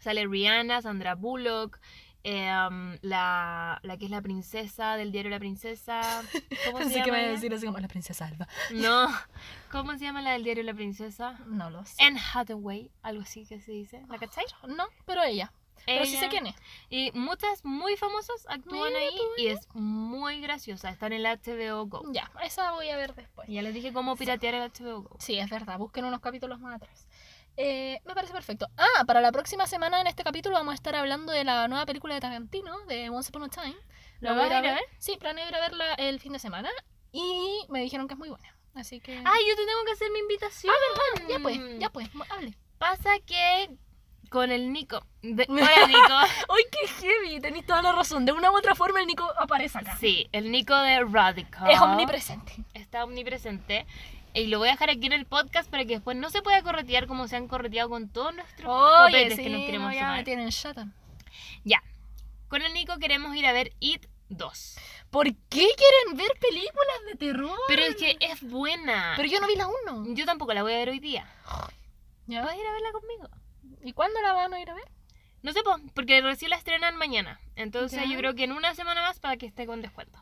[0.00, 1.78] Sale Rihanna, Sandra Bullock.
[2.24, 6.00] em, la, la que es la princesa del diario La Princesa.
[6.66, 7.02] ¿Cómo se que llama?
[7.04, 7.30] me iba a ella?
[7.30, 8.48] decir así como la princesa Alba.
[8.72, 9.08] No.
[9.70, 11.38] ¿Cómo se llama la del diario La Princesa?
[11.46, 12.02] No lo sé.
[12.02, 14.02] Anne Hathaway, algo así que se dice.
[14.08, 14.44] ¿La cachai?
[14.66, 15.52] No, pero ella.
[15.86, 16.54] Pero sí sé quién es.
[16.90, 20.90] Y muchas muy famosas actúan Mira ahí y es muy graciosa.
[20.90, 22.02] Está en el HBO Go.
[22.12, 23.48] Ya, esa voy a ver después.
[23.48, 25.16] Ya les dije cómo piratear el HBO Go.
[25.18, 25.78] Sí, es verdad.
[25.78, 27.06] Busquen unos capítulos más atrás.
[27.56, 28.68] Eh, me parece perfecto.
[28.76, 31.86] Ah, para la próxima semana en este capítulo vamos a estar hablando de la nueva
[31.86, 33.76] película de Tarantino, de Once Upon a Time.
[34.20, 34.84] ¿La voy a ir a ver?
[34.98, 36.70] Sí, planeo ir a verla el fin de semana.
[37.10, 38.56] Y me dijeron que es muy buena.
[38.74, 39.12] Así que...
[39.12, 40.72] ¡Ay, yo te tengo que hacer mi invitación!
[41.28, 42.56] ya pues, ya pues, hable.
[42.78, 43.76] Pasa que
[44.28, 45.04] con el Nico.
[45.22, 46.14] de- Hola, Nico.
[46.48, 47.40] ¡Ay, qué heavy!
[47.40, 48.24] Tenéis toda la razón.
[48.24, 49.96] De una u otra forma el Nico aparece acá.
[49.98, 51.70] Sí, el Nico de Radical.
[51.70, 52.52] Es omnipresente.
[52.74, 53.86] Está omnipresente.
[54.34, 56.62] Y lo voy a dejar aquí en el podcast para que después no se pueda
[56.62, 60.00] corretear como se han correteado con todos nuestros Oye, sí, que nos queremos no, ya
[60.00, 60.16] tomar.
[60.18, 60.86] me tienen chata.
[61.64, 61.82] Ya.
[62.48, 64.78] Con el Nico queremos ir a ver It 2.
[65.10, 65.34] ¿Por qué
[65.74, 67.58] quieren ver películas de terror?
[67.66, 69.14] Pero es que es buena.
[69.16, 70.14] Pero yo no vi la 1.
[70.14, 71.26] Yo tampoco la voy a ver hoy día.
[72.26, 72.42] ¿Ya?
[72.42, 73.28] ¿Vas a ir a verla conmigo?
[73.82, 74.90] ¿Y cuándo la van a ir a ver?
[75.42, 77.40] No sé, po, porque recién la estrenan mañana.
[77.56, 78.10] Entonces Ya.
[78.10, 80.18] yo creo que en una semana más para que esté con descuento.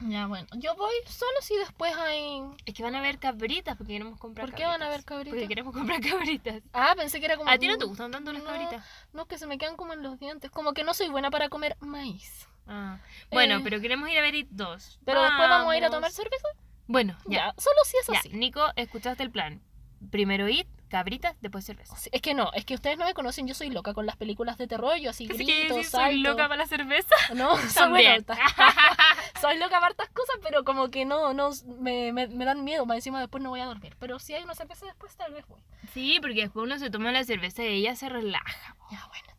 [0.00, 0.46] Ya, bueno.
[0.56, 2.42] Yo voy solo si después hay...
[2.66, 5.32] Es que van a ver cabritas porque queremos comprar ¿Por qué van a ver cabritas?
[5.32, 6.62] Porque queremos comprar cabritas.
[6.72, 7.48] Ah, pensé que era como...
[7.48, 8.48] ¿A ti no te gustan tanto las No.
[8.50, 8.84] cabritas?
[9.12, 10.50] No, que se me quedan como en los dientes.
[10.50, 12.48] Como que no soy buena para comer maíz.
[12.66, 12.98] Ah.
[13.30, 15.00] Bueno, Eh, pero queremos ir a ver It 2.
[15.06, 16.48] Pero después vamos a ir a tomar cerveza.
[16.86, 17.54] Bueno, Ya, ya.
[17.56, 18.28] solo si es Ya, así.
[18.30, 19.62] Nico, escuchaste el plan.
[20.10, 21.96] Primero It, cabritas, después cerveza.
[21.96, 24.14] Sí, Es que no, es que ustedes no me conocen, yo soy loca con las
[24.16, 27.16] películas de terror, yo así grito, que sí, soy loca para la cerveza.
[27.34, 28.24] No, soy, También.
[28.24, 28.42] bueno,
[29.40, 32.86] soy loca para hartas cosas, pero como que no, no me, me, me dan miedo,
[32.86, 33.96] más encima después no voy a dormir.
[33.98, 35.60] Pero si hay una cerveza después, tal vez voy.
[35.92, 38.76] Sí, porque después uno se toma la cerveza y ella se relaja.
[38.92, 39.33] Ya, bueno.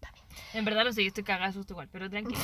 [0.55, 2.39] En verdad no sé, yo estoy cagada de susto igual, pero tranquila.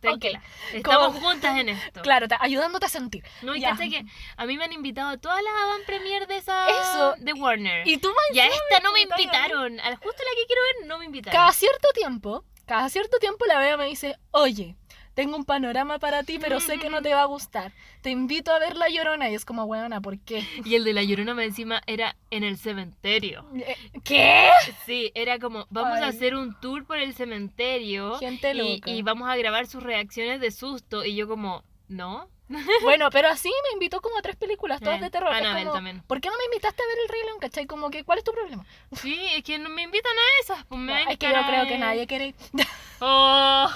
[0.00, 0.42] Tranquila.
[0.72, 2.02] Estamos juntas en esto.
[2.02, 3.24] Claro, ayudándote a sentir.
[3.42, 4.04] No, y que
[4.36, 7.14] a mí me han invitado a todas las avant premier de esa Eso.
[7.18, 7.86] de Warner.
[7.86, 10.88] Y tú más y a esta no me invitaron a justo la que quiero ver
[10.88, 11.38] no me invitaron.
[11.38, 14.76] Cada cierto tiempo, cada cierto tiempo la veo y me dice, oye,
[15.14, 17.72] tengo un panorama para ti, pero sé que no te va a gustar.
[18.00, 19.30] Te invito a ver La Llorona.
[19.30, 20.46] Y es como, weona, ¿por qué?
[20.64, 23.46] Y el de la llorona más encima era en el cementerio.
[23.54, 24.50] Eh, ¿Qué?
[24.86, 29.28] Sí, era como, vamos a hacer un tour por el cementerio Gente y, y vamos
[29.28, 31.04] a grabar sus reacciones de susto.
[31.04, 32.28] Y yo como, ¿no?
[32.82, 35.32] Bueno, pero así me invitó como a tres películas, todas de terror.
[35.32, 36.02] Es Annabelle como, también.
[36.06, 37.66] ¿Por qué no me invitaste a ver El Rey León, cachai?
[37.66, 38.64] Como que, ¿cuál es tu problema?
[38.92, 40.64] Sí, es que no me invitan a esas.
[40.66, 42.34] Pues me es que yo creo que nadie quiere ir.
[43.04, 43.68] Oh,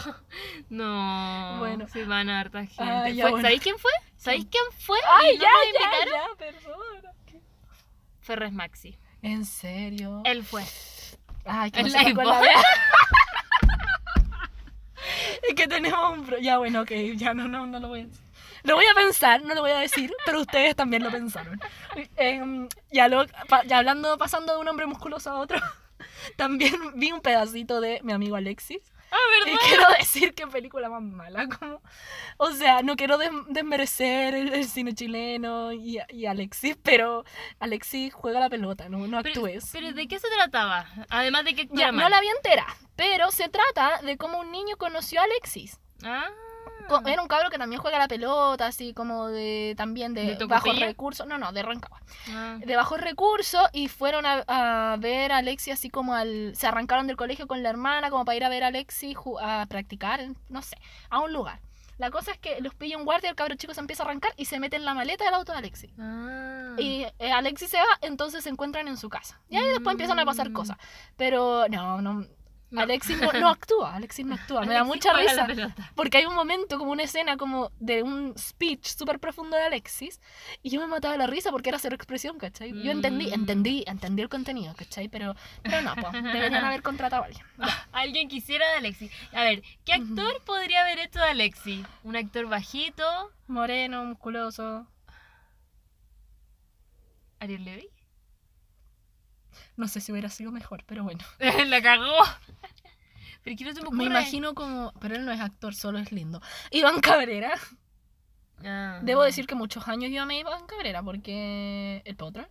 [0.69, 1.57] no.
[1.59, 1.87] Bueno.
[1.93, 2.77] Sí, van a harta gente.
[2.83, 3.43] Ah, ya, Fue- bueno.
[3.47, 3.91] ¿Sabéis quién fue?
[4.17, 4.99] ¿Sabéis quién fue?
[5.17, 6.15] ¡Ay, no ya, nos ya, invitaron?
[6.15, 7.12] ya, perdona!
[8.21, 8.97] Ferres Maxi.
[9.23, 10.23] ¿En serio?
[10.25, 10.62] Él fue.
[11.45, 12.31] Ay, que no se me de-
[15.49, 16.25] Es que tenemos un...
[16.27, 18.26] pro- Ya, bueno, ok, ya no, no, no lo voy a decir.
[18.66, 21.61] Lo voy a pensar, no lo voy a decir, pero ustedes también lo pensaron.
[22.16, 23.24] Em, ya, lo,
[23.66, 25.59] ya hablando, pasando de un hombre musculoso a otro,
[26.37, 28.81] también vi un pedacito de mi amigo Alexis.
[29.12, 29.61] Ah, Y ¿verdad?
[29.68, 31.46] quiero decir qué película más mala.
[31.48, 31.81] Como,
[32.38, 37.24] o sea, no quiero des- desmerecer el, el cine chileno y, y Alexis, pero
[37.61, 39.70] Alexis juega la pelota, no, no Pero, actúes.
[39.72, 40.87] pero ¿de qué se trataba?
[41.09, 42.11] Además de que Ya, actuara no mal.
[42.11, 45.79] la vi entera, pero se trata de cómo un niño conoció a Alexis.
[46.02, 46.26] Ah.
[47.07, 50.79] Era un cabro que también juega la pelota, así como de también de, ¿De bajos
[50.79, 51.27] recursos.
[51.27, 52.01] No, no, de Rancagua.
[52.31, 52.59] Ah.
[52.64, 56.55] De bajos recursos y fueron a, a ver a Alexis así como al...
[56.57, 59.38] Se arrancaron del colegio con la hermana como para ir a ver a Alexis ju-
[59.40, 60.77] a practicar, no sé,
[61.11, 61.61] a un lugar.
[61.99, 64.31] La cosa es que los pilla un guardia, el cabro chico se empieza a arrancar
[64.37, 65.90] y se mete en la maleta del auto de Alexis.
[65.99, 66.75] Ah.
[66.77, 69.40] Y eh, Alexis se va, entonces se encuentran en su casa.
[69.49, 70.53] Y ahí después empiezan a pasar Mm.
[70.53, 70.77] cosas.
[71.16, 72.27] Pero no, no.
[72.76, 74.62] Alexis no, no actúa, Alexis no actúa.
[74.62, 75.74] Me da Alexis mucha risa.
[75.94, 80.20] Porque hay un momento, como una escena como de un speech súper profundo de Alexis,
[80.62, 82.72] y yo me mataba la risa porque era cero expresión, ¿cachai?
[82.83, 83.35] Yo entendí, Mm.
[83.35, 85.09] entendí, entendí el contenido, ¿cachai?
[85.09, 87.46] Pero, pero no, pues, deberían haber contratado a alguien.
[87.92, 89.11] Alguien quisiera de Alexi.
[89.33, 91.85] A ver, ¿qué actor podría haber hecho de Alexi?
[92.02, 93.05] ¿Un actor bajito?
[93.46, 94.87] Moreno, musculoso.
[97.40, 97.88] ¿Ariel Levy?
[99.77, 101.25] No sé si hubiera sido mejor, pero bueno.
[101.67, 102.15] la cagó.
[103.43, 104.93] Pero que no me imagino como.
[105.01, 106.41] Pero él no es actor, solo es lindo.
[106.71, 107.53] Iván Cabrera.
[108.65, 109.01] Ah.
[109.03, 112.03] Debo decir que muchos años yo amé a Iván Cabrera porque.
[112.05, 112.49] El potro.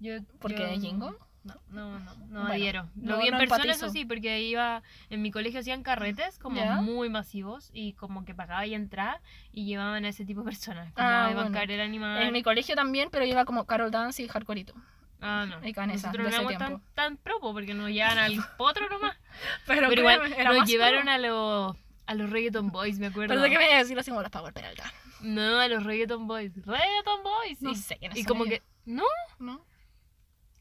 [0.00, 1.16] Yo, Porque Jingo.
[1.44, 2.88] No, no, no, no Bueno, adhiero.
[2.94, 3.86] Lo no- vi en no persona, empatizo.
[3.86, 4.82] eso sí, porque iba.
[5.10, 9.20] En mi colegio hacían carretes como muy masivos y como que pagaba y entraba
[9.50, 10.92] y llevaban a ese tipo de personas.
[10.92, 11.58] Como Ah, Iván bueno.
[11.58, 12.22] Cabrera animada.
[12.22, 14.74] En mi colegio también, pero iba como Carol Dance y Hardcoreito.
[15.22, 15.66] Ah, no.
[15.66, 19.16] y con esa, Nosotros no éramos tan, tan propo porque nos llevaban al potro nomás.
[19.66, 21.12] Pero, Pero igual nos más llevaron pro.
[21.12, 21.76] a los.
[22.04, 23.28] A los Reggaeton Boys, me acuerdo.
[23.28, 24.92] Pero de qué me voy a decir así como las Power Peralta.
[25.20, 26.52] No, a los Reggaeton Boys.
[26.66, 27.62] Reggaeton Boys.
[27.62, 28.58] No y, sé quiénes Y son como ellos.
[28.58, 28.64] que.
[28.90, 29.04] ¿No?
[29.38, 29.64] ¿No?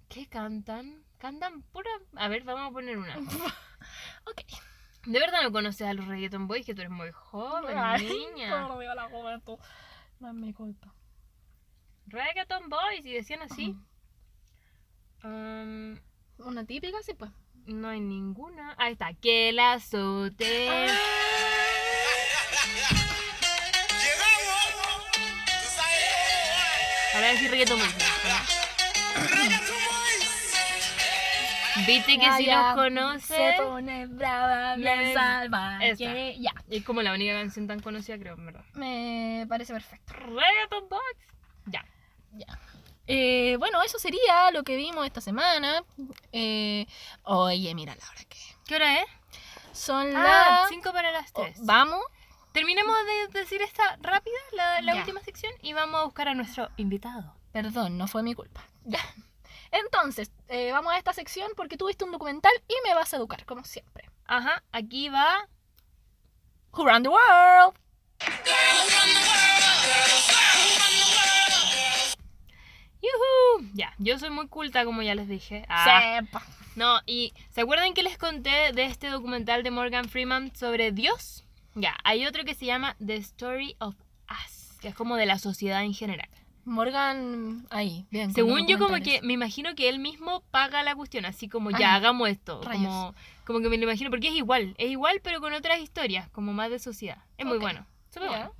[0.08, 1.04] ¿Qué cantan?
[1.17, 1.89] Cantan pura.
[2.15, 3.15] A ver, vamos a poner una.
[4.26, 4.43] Ok.
[5.08, 6.63] ¿De verdad no conoces a los Reggaeton Boys?
[6.63, 8.67] Que tú eres muy joven, Ay, niña.
[8.67, 9.58] por Dios, la juventud.
[10.19, 10.93] No es mi culpa.
[12.06, 13.04] Reggaeton Boys.
[13.06, 13.76] Y decían así.
[15.23, 15.97] Um,
[16.39, 17.31] Una típica, sí, pues.
[17.67, 18.75] no hay ninguna.
[18.77, 19.13] Ahí está.
[19.13, 20.69] Que la azote.
[27.13, 27.95] Ahora decir Reggaeton Boys.
[31.88, 33.27] Viste que Ya, si ya, los conoces.
[33.27, 34.75] Se pone brava.
[35.81, 36.03] Esa.
[36.38, 38.63] Ya, Es como la única canción tan conocida, creo, en verdad.
[38.75, 40.13] me parece perfecto.
[40.13, 41.17] Reggaeton Boys.
[41.65, 41.86] Ya.
[42.34, 42.60] Ya.
[43.13, 45.84] Eh, bueno, eso sería lo que vimos esta semana.
[46.32, 46.86] Eh,
[47.24, 49.06] oye, mira la hora que ¿Qué hora es?
[49.74, 50.69] son Ah, las...
[50.69, 51.58] 5 para las Oh, 3.
[51.65, 52.02] Vamos.
[52.54, 52.95] Terminemos
[53.32, 54.36] de decir esta rápida,
[54.82, 57.34] la, última sección, y vamos a buscar a nuestro invitado.
[57.52, 58.65] Perdón, no fue mi culpa.
[58.84, 59.00] Ya.
[59.71, 63.45] Entonces, eh, vamos a esta sección porque tuviste un documental y me vas a educar,
[63.45, 64.10] como siempre.
[64.26, 65.47] Ajá, aquí va.
[66.74, 67.76] Who Run the World.
[73.02, 73.70] ¡Yuhu!
[73.74, 75.66] Ya, yo soy muy culta, como ya les dije.
[75.70, 76.44] Ah, Sepa.
[76.76, 81.44] No, y ¿se acuerdan que les conté de este documental de Morgan Freeman sobre Dios?
[81.76, 83.96] Ya, hay otro que se llama The Story of
[84.30, 86.30] Us, que es como de la sociedad en general.
[86.64, 88.34] Morgan ahí, bien.
[88.34, 91.96] Según yo, como que me imagino que él mismo paga la cuestión, así como ya
[91.96, 92.62] hagamos esto.
[92.64, 92.84] rayos.
[92.86, 96.30] Como, como que me lo imagino, porque es igual, es igual, pero con otras historias,
[96.30, 97.18] como más de sociedad.
[97.38, 97.62] Es muy Ok.
[97.64, 98.38] bueno, súper Ya.
[98.38, 98.54] bueno.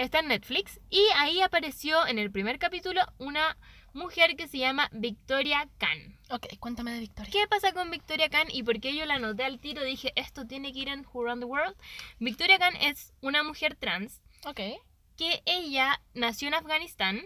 [0.00, 3.58] Está en Netflix y ahí apareció en el primer capítulo una
[3.92, 6.18] mujer que se llama Victoria Khan.
[6.30, 7.30] Ok, cuéntame de Victoria.
[7.30, 9.84] ¿Qué pasa con Victoria Khan y por qué yo la anoté al tiro?
[9.84, 11.76] Dije, esto tiene que ir en Who Run the World.
[12.18, 14.60] Victoria Khan es una mujer trans Ok.
[15.18, 17.20] que ella nació en Afganistán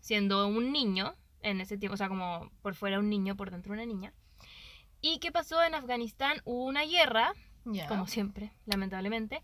[0.00, 3.72] siendo un niño en ese tiempo, o sea, como por fuera un niño, por dentro
[3.72, 4.12] una niña.
[5.00, 6.42] ¿Y qué pasó en Afganistán?
[6.44, 7.32] Hubo una guerra,
[7.88, 9.40] como siempre, lamentablemente,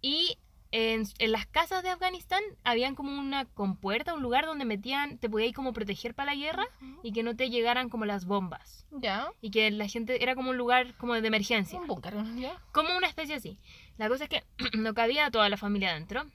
[0.00, 0.38] y
[0.76, 5.30] en, en las casas de Afganistán habían como una compuerta, un lugar donde metían, te
[5.30, 6.66] podías como proteger para la guerra
[7.02, 8.86] y que no te llegaran como las bombas.
[8.90, 9.30] Ya.
[9.40, 11.80] Y que la gente era como un lugar como de emergencia.
[11.80, 12.60] Un búnker, ¿ya?
[12.72, 13.58] Como una especie así.
[13.96, 14.44] La cosa es que
[14.76, 16.26] no cabía toda la familia adentro.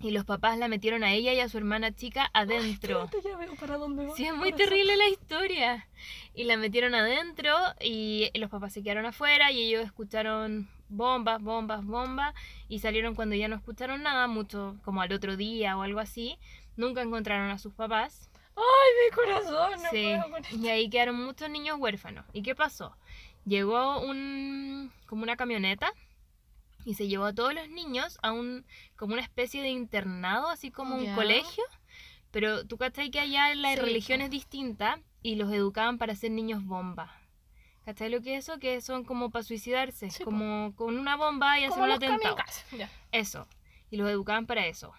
[0.00, 3.04] Y los papás la metieron a ella y a su hermana chica adentro.
[3.04, 4.16] Espérate, ya veo para dónde va.
[4.16, 5.88] Sí, es muy terrible la historia.
[6.34, 11.84] Y la metieron adentro y los papás se quedaron afuera y ellos escucharon bombas, bombas,
[11.84, 12.34] bombas
[12.68, 16.38] y salieron cuando ya no escucharon nada, mucho como al otro día o algo así.
[16.76, 18.30] Nunca encontraron a sus papás.
[18.56, 18.62] Ay,
[19.04, 20.56] mi corazón, no Sí, puedo con esto.
[20.56, 22.24] y ahí quedaron muchos niños huérfanos.
[22.32, 22.96] ¿Y qué pasó?
[23.44, 25.92] Llegó un como una camioneta
[26.84, 28.64] y se llevó a todos los niños a un
[28.96, 31.64] como una especie de internado, así como un colegio.
[32.30, 36.30] Pero tú cachai que allá la Sí, religión es distinta y los educaban para ser
[36.30, 37.12] niños bomba.
[37.88, 38.58] ¿Cachai lo que es eso?
[38.58, 40.26] Que son como para suicidarse, Sí, po.
[40.26, 42.36] como con una bomba y hacer un atentado.
[42.76, 42.90] Ya.
[43.12, 43.48] Eso.
[43.90, 44.92] Y los educaban para eso.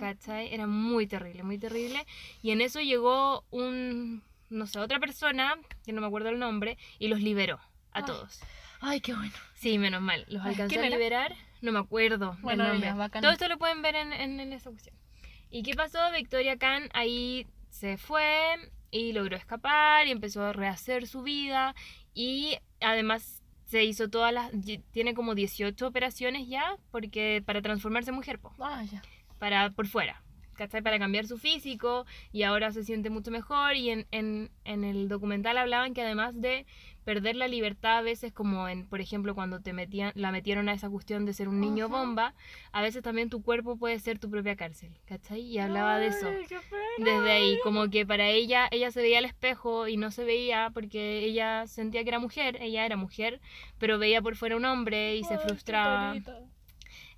[0.00, 0.52] ¿Cachai?
[0.52, 2.04] Era muy terrible, muy terrible.
[2.42, 6.78] Y en eso llegó un, no sé, otra persona, que no me acuerdo el nombre,
[6.98, 7.58] y los liberó
[7.92, 8.04] a Ay.
[8.04, 8.40] todos.
[8.80, 9.32] Ay, qué bueno.
[9.54, 10.24] Sí, menos mal.
[10.26, 10.96] Los Ay, alcanzó ¿quién a era?
[10.96, 11.36] liberar.
[11.60, 13.20] No me acuerdo Bueno, el nombre.
[13.20, 14.96] Todo esto lo pueden ver en, en, en esa cuestión.
[15.48, 16.00] ¿Y qué pasó?
[16.12, 18.56] Victoria Khan ahí se fue
[18.90, 21.76] y logró escapar y empezó a rehacer su vida.
[22.14, 24.50] Y además se hizo todas las...
[24.90, 29.02] Tiene como 18 operaciones ya porque para transformarse en mujer, po Ah, ya.
[29.38, 30.22] para por fuera,
[30.60, 30.82] ¿cachai?
[30.82, 35.08] Para cambiar su físico y ahora se siente mucho mejor y en, en, en el
[35.08, 36.66] documental hablaban que además de
[37.02, 40.74] perder la libertad a veces como en, por ejemplo, cuando te metían, la metieron a
[40.74, 41.96] esa cuestión de ser un niño Ajá.
[41.96, 42.34] bomba,
[42.72, 45.40] a veces también tu cuerpo puede ser tu propia cárcel, ¿cachai?
[45.40, 46.30] Y hablaba de eso.
[46.98, 50.70] Desde ahí, como que para ella, ella se veía al espejo y no se veía
[50.74, 53.40] porque ella sentía que era mujer, ella era mujer,
[53.78, 56.14] pero veía por fuera un hombre y se Ay, frustraba.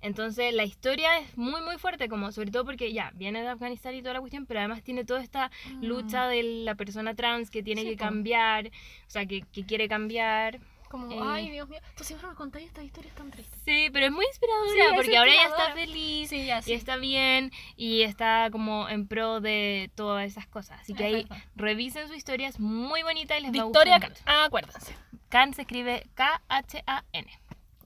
[0.03, 3.95] Entonces la historia es muy muy fuerte, como sobre todo porque ya viene de Afganistán
[3.95, 5.49] y toda la cuestión, pero además tiene toda esta
[5.81, 7.85] lucha de la persona trans que tiene Mm.
[7.85, 10.59] Sí, que cambiar, o sea, que, que quiere cambiar.
[10.89, 11.17] Como, Eh.
[11.23, 11.79] ay, Dios mío.
[11.97, 13.59] Tú siempre me contáis estas historias tan tristes.
[13.65, 15.85] Sí, pero es muy Sí, inspiradora es porque ahora ella está inspiradora.
[15.85, 16.73] feliz Sí, ya, y sí.
[16.73, 20.81] está bien y está como en pro de todas esas cosas.
[20.81, 24.35] Así que ahí revisen su historia, es muy bonita y les Victoria va a gustar.
[24.35, 24.45] mucho.
[24.45, 24.93] Acuérdense.
[25.29, 27.27] Khan se escribe K-H-A-N.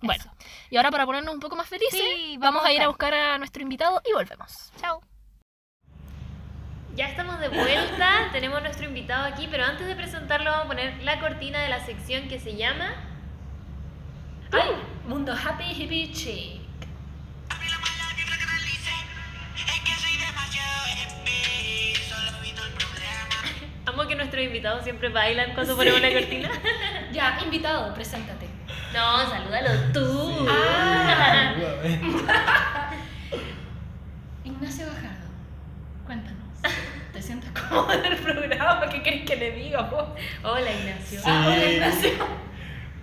[0.02, 0.32] Bueno, Eso.
[0.70, 2.88] y ahora para ponernos un poco más felices, Sí, vamos, vamos a ir a a-
[2.88, 4.72] buscar a nuestro invitado y volvemos.
[4.80, 5.02] Chao.
[6.96, 11.04] Ya estamos de vuelta, tenemos nuestro invitado aquí, pero antes de presentarlo vamos a poner
[11.04, 12.94] la cortina de la sección que se llama...
[14.52, 14.72] ¡Ay!
[15.08, 16.62] Mundo Happy Hippie Chic.
[23.86, 26.50] Amo que nuestros invitados siempre bailan cuando ponemos la cortina.
[27.14, 28.47] Ya, invitado, preséntate.
[28.98, 30.48] No, salúdalo tú.
[30.50, 31.54] Ah.
[34.44, 35.28] Ignacio Bajardo,
[36.04, 36.48] cuéntanos.
[37.14, 38.90] ¿Te sientes cómodo en el programa?
[38.90, 40.06] ¿Qué querés que le diga vos?
[40.44, 41.20] Hola Ignacio.
[41.20, 41.26] Sí.
[41.28, 42.10] Ah, hola, Ignacio.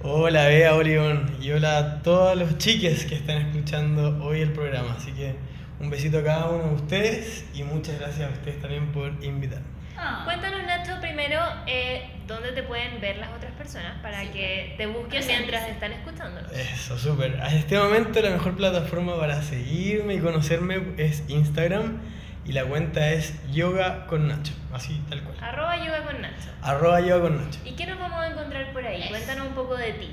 [0.02, 4.96] Hola Bea, Olión y hola a todos los chiques que están escuchando hoy el programa.
[4.98, 5.36] Así que
[5.78, 9.73] un besito a cada uno de ustedes y muchas gracias a ustedes también por invitarme.
[10.04, 10.22] Ah.
[10.24, 15.26] Cuéntanos Nacho primero eh, dónde te pueden ver las otras personas para que te busquen
[15.26, 16.52] mientras están escuchándonos.
[16.52, 17.40] Eso, súper.
[17.40, 22.00] A este momento la mejor plataforma para seguirme y conocerme es Instagram
[22.44, 25.38] y la cuenta es Yoga con Nacho, así tal cual.
[25.40, 26.50] Arroba yoga con Nacho.
[26.62, 27.60] Arroba Yoga con Nacho.
[27.64, 29.08] ¿Y qué nos vamos a encontrar por ahí?
[29.08, 30.10] Cuéntanos un poco de ti.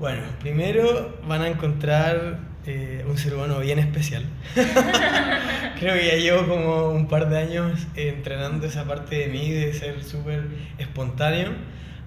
[0.00, 4.24] Bueno, primero van a encontrar eh, un ser humano bien especial.
[5.78, 9.74] Creo que ya llevo como un par de años entrenando esa parte de mí de
[9.74, 10.46] ser súper
[10.78, 11.50] espontáneo.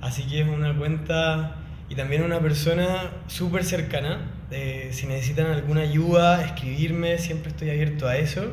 [0.01, 4.21] Así que es una cuenta y también una persona súper cercana.
[4.49, 8.43] Eh, si necesitan alguna ayuda, escribirme, siempre estoy abierto a eso.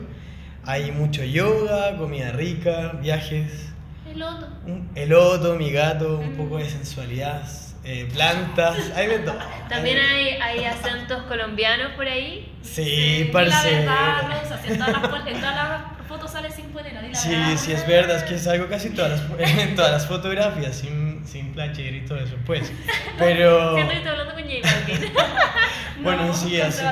[0.66, 3.72] Hay mucho yoga, comida rica, viajes,
[4.06, 4.48] El otro.
[4.66, 7.42] un eloto, mi gato, un poco de sensualidad,
[7.84, 9.38] eh, plantas, hay de todo.
[9.68, 12.52] También hay, hay acentos colombianos por ahí.
[12.62, 14.42] Sí, la verdad.
[14.42, 17.56] Rosa, en todas las, en todas las foto sale sin polera, Sí, verdad.
[17.56, 21.52] sí, es verdad, es que salgo casi todas las, en todas las fotografías sin, sin
[21.52, 22.72] player y todo eso, pues.
[23.16, 25.12] Pero, que estoy hablando con J Balvin.
[26.02, 26.82] bueno, No, sí, así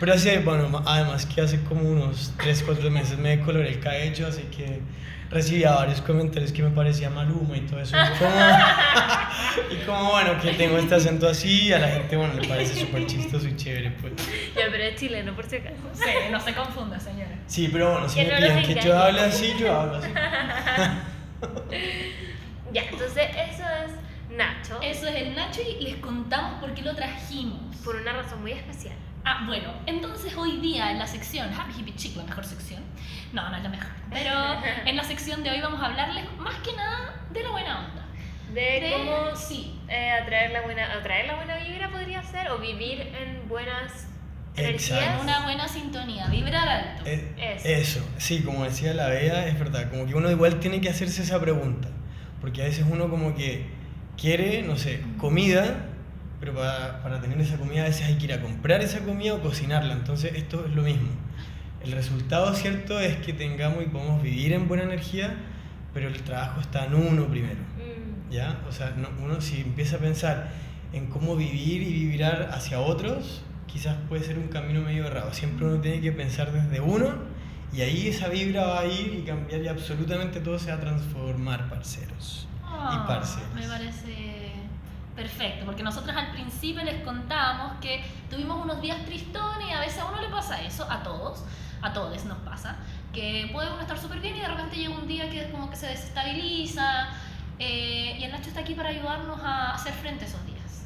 [0.00, 4.26] pero así, bueno, además que hace como unos 3, 4 meses me decoloré el cabello,
[4.26, 4.80] así que
[5.30, 7.96] recibía varios comentarios que me parecía Maluma y todo eso.
[8.14, 12.46] Y como, y como, bueno, que tengo este acento así, a la gente, bueno, le
[12.48, 14.12] parece súper chistoso y chévere, pues.
[14.56, 15.76] ya, pero es chileno, por si acaso.
[15.92, 17.36] Sí, no se confunda, señora.
[17.46, 20.08] Sí, pero bueno, si Que me no piden que yo hable así, yo hablo así.
[22.72, 24.80] Ya, entonces eso es Nacho.
[24.82, 27.60] Eso es el Nacho y les contamos por qué lo trajimos.
[27.84, 28.94] por una razón muy especial.
[29.24, 32.82] Ah, bueno, entonces hoy día en la sección Happy Hippie Chick, la mejor sección.
[33.34, 33.88] No, no es la mejor.
[34.10, 34.30] Pero
[34.86, 38.04] en la sección de hoy vamos a hablarles más que nada de la buena onda.
[38.52, 39.78] De, De- cómo sí.
[39.88, 44.06] eh, atraer, la buena, atraer la buena vibra podría ser, o vivir en buenas
[44.56, 44.90] energías.
[44.92, 45.22] Exacto.
[45.24, 47.02] Una buena sintonía, vibrar alto.
[47.06, 47.68] Eh, Eso.
[48.00, 51.22] Eso, sí, como decía la Bea, es verdad, como que uno igual tiene que hacerse
[51.22, 51.88] esa pregunta,
[52.40, 53.66] porque a veces uno como que
[54.16, 55.86] quiere, no sé, comida,
[56.38, 59.34] pero para, para tener esa comida a veces hay que ir a comprar esa comida
[59.34, 61.08] o cocinarla, entonces esto es lo mismo.
[61.84, 65.34] El resultado cierto es que tengamos y podamos vivir en buena energía,
[65.92, 67.60] pero el trabajo está en uno primero.
[67.76, 68.58] Mm, ¿Ya?
[68.68, 70.50] O sea, no- uno si empieza a pensar
[70.92, 75.32] en cómo vivir y vibrar hacia otros, quizás puede ser un camino medio errado.
[75.34, 77.12] Siempre uno tiene que pensar desde uno
[77.72, 80.80] y ahí esa vibra va a ir y cambiar y absolutamente todo se va a
[80.80, 82.46] transformar, parceros.
[82.64, 83.52] Ah, parcelas.
[83.54, 84.52] Me parece
[85.14, 89.98] perfecto, porque nosotros al principio les contábamos que tuvimos unos días tristones y a veces
[90.00, 91.44] a uno le pasa eso, a todos,
[91.84, 92.76] a todos nos pasa,
[93.12, 95.68] que puede uno estar súper bien y de repente llega un día que es como
[95.68, 97.08] que se desestabiliza
[97.58, 100.84] eh, y el Nacho está aquí para ayudarnos a hacer frente a esos días.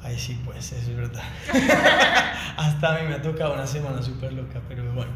[0.00, 1.22] Ay, sí, pues, eso es verdad.
[2.56, 5.10] Hasta a mí me ha tocado una semana súper loca, pero bueno,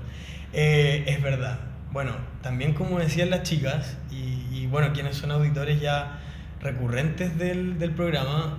[0.52, 1.60] eh, es verdad.
[1.92, 6.18] Bueno, también como decían las chicas, y, y bueno, quienes son auditores ya
[6.60, 8.58] recurrentes del, del programa,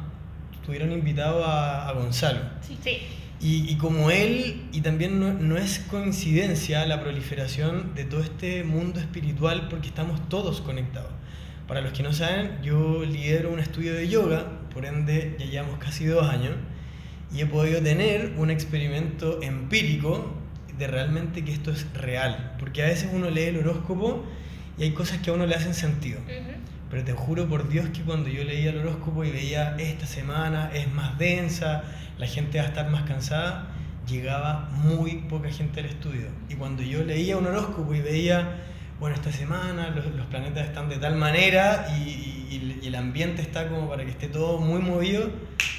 [0.66, 2.40] tuvieron invitado a, a Gonzalo.
[2.62, 2.78] Sí.
[2.82, 3.02] Sí,
[3.44, 8.64] Y, y como él, y también no, no es coincidencia la proliferación de todo este
[8.64, 11.12] mundo espiritual porque estamos todos conectados.
[11.68, 15.78] Para los que no saben, yo lidero un estudio de yoga, por ende ya llevamos
[15.80, 16.54] casi dos años,
[17.34, 20.34] y he podido tener un experimento empírico
[20.78, 22.56] de realmente que esto es real.
[22.60, 24.24] Porque a veces uno lee el horóscopo
[24.78, 26.20] y hay cosas que a uno le hacen sentido.
[26.22, 26.63] ujú,
[26.94, 30.70] Pero te juro por Dios que cuando yo leía el horóscopo y veía esta semana
[30.76, 31.82] es más densa,
[32.20, 33.70] la gente va a estar más cansada,
[34.08, 36.28] llegaba muy poca gente al estudio.
[36.50, 38.58] Y cuando yo leía un horóscopo y veía,
[39.00, 43.90] bueno, esta semana los, planetas están de tal manera y- y el ambiente está como
[43.90, 45.32] para que esté todo muy movido,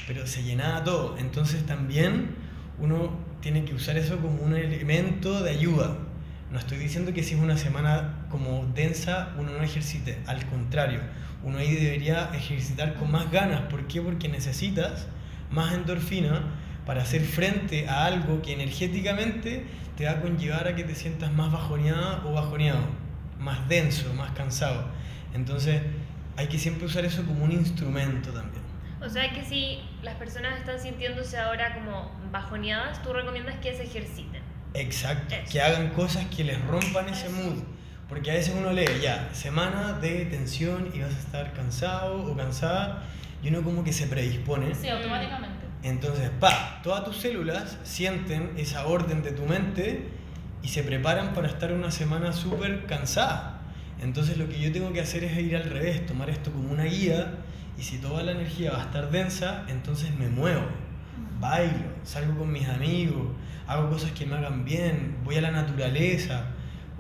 [0.08, 1.16] pero se llenaba todo.
[1.16, 2.34] Entonces también
[2.80, 5.96] uno tiene que usar eso como un elemento de ayuda.
[6.50, 10.18] No estoy diciendo que si es una semana como densa, uno no ejercite.
[10.26, 10.98] Al contrario,
[11.44, 13.60] uno ahí debería ejercitar con más ganas.
[13.70, 14.02] ¿Por qué?
[14.02, 15.06] Porque necesitas
[15.52, 16.42] más endorfina
[16.84, 19.64] para hacer frente a algo que energéticamente
[19.96, 22.88] te va a conllevar a que te sientas más bajoneada o bajoneado,
[23.38, 24.84] más denso, más cansado.
[25.32, 25.80] Entonces
[26.36, 28.64] hay que siempre usar eso como un instrumento también.
[29.00, 33.84] O sea que si las personas están sintiéndose ahora como bajoneadas, tú recomiendas que se
[33.84, 34.42] ejerciten.
[34.74, 35.52] Exacto, Eso.
[35.52, 37.62] que hagan cosas que les rompan ese mood.
[38.08, 42.36] Porque a veces uno lee ya, semana de tensión y vas a estar cansado o
[42.36, 43.02] cansada
[43.42, 44.74] y uno como que se predispone.
[44.74, 45.66] Sí, automáticamente.
[45.82, 50.08] Entonces, pa, todas tus células sienten esa orden de tu mente
[50.62, 53.60] y se preparan para estar una semana súper cansada.
[54.00, 56.84] Entonces lo que yo tengo que hacer es ir al revés, tomar esto como una
[56.84, 57.34] guía
[57.78, 60.66] y si toda la energía va a estar densa, entonces me muevo,
[61.38, 63.28] bailo, salgo con mis amigos,
[63.66, 66.53] hago cosas que me hagan bien, voy a la naturaleza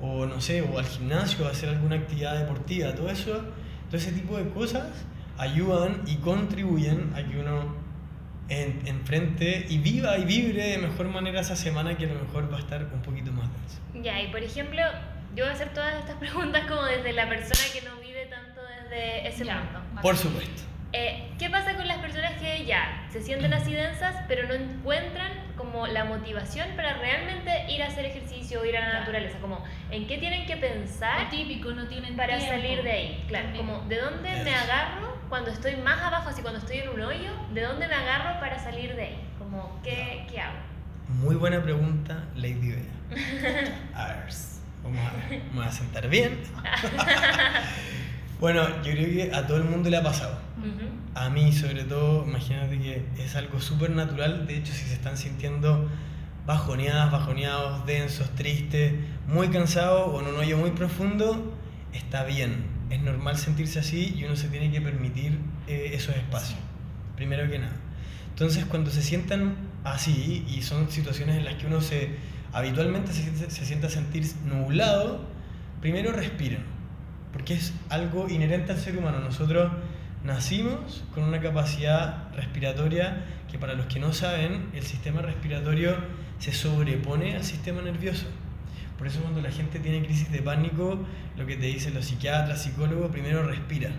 [0.06, 3.32] o no sé, o al gimnasio a hacer alguna actividad deportiva, todo eso,
[3.88, 4.86] todo ese tipo de cosas
[5.38, 7.74] ayudan y contribuyen a que uno
[8.48, 12.52] en- enfrente y viva y vibre de mejor manera esa semana que a lo mejor
[12.52, 13.80] va a estar un poquito más densa.
[14.02, 14.80] Ya, y por ejemplo,
[15.34, 18.60] yo voy a hacer todas estas preguntas como desde la persona que no vive tanto
[18.82, 19.60] desde ese Ya.
[19.62, 20.02] punto.
[20.02, 20.62] Por supuesto.
[20.92, 25.32] Eh, ¿Qué pasa con las personas que ya se sienten así densas, pero no encuentran
[25.56, 29.38] como la motivación para realmente ir a hacer ejercicio o ir a la naturaleza?
[29.40, 32.54] Como, ¿en qué tienen que pensar típico, no tienen para tiempo.
[32.54, 33.24] salir de ahí?
[33.26, 33.66] Claro, También.
[33.66, 37.32] como, ¿de dónde me agarro cuando estoy más abajo, así cuando estoy en un hoyo?
[37.52, 39.20] ¿De dónde me agarro para salir de ahí?
[39.38, 40.58] Como, ¿qué, ¿qué hago?
[41.08, 43.74] Muy buena pregunta, Lady Bea.
[43.94, 44.24] A ver,
[44.84, 45.42] vamos a ver.
[45.50, 46.42] Me voy a sentar bien.
[48.40, 50.38] bueno, yo creo que a todo el mundo le ha pasado.
[50.58, 51.03] Ujú.
[51.14, 54.46] A mí, sobre todo, imagínate que es algo súper natural.
[54.46, 55.88] De hecho, si se están sintiendo
[56.46, 58.94] bajoneadas, bajoneados, densos, tristes,
[59.28, 61.54] muy cansados o en un hoyo muy profundo,
[61.92, 62.66] está bien.
[62.90, 65.38] Es normal sentirse así y uno se tiene que permitir
[65.68, 66.58] eh, esos espacios,
[67.16, 67.76] primero que nada.
[68.30, 69.54] Entonces, cuando se sientan
[69.84, 72.10] así y son situaciones en las que uno se
[72.52, 75.24] habitualmente se, siente- se siente a sentir nublado,
[75.80, 76.64] primero respiren,
[77.32, 79.20] porque es algo inherente al ser humano.
[79.20, 79.72] Nosotros
[80.24, 85.96] nacimos con una capacidad respiratoria que para los que no saben, el sistema respiratorio
[86.38, 88.26] se sobrepone al sistema nervioso.
[88.98, 90.98] Por eso cuando la gente tiene crisis de pánico,
[91.36, 93.90] lo que te dicen los psiquiatras, psicólogos, primero respira,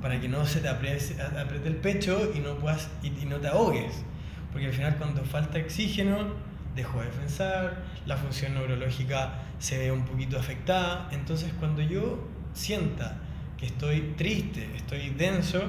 [0.00, 3.36] para que no se te apriete, apriete el pecho y no, puedas, y, y no
[3.36, 4.04] te ahogues.
[4.50, 6.34] Porque al final cuando falta oxígeno,
[6.74, 11.08] dejo de pensar, la función neurológica se ve un poquito afectada.
[11.12, 13.18] Entonces cuando yo sienta
[13.62, 15.62] que estoy triste, estoy denso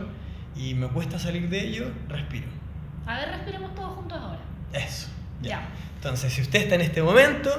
[0.56, 2.48] y me cuesta salir de ello, respiro.
[3.06, 4.40] A ver, respiremos todos juntos ahora.
[4.74, 5.10] Eso.
[5.44, 5.50] Ya.
[5.50, 5.68] Ya.
[5.98, 7.52] Entonces, si usted está en este momento,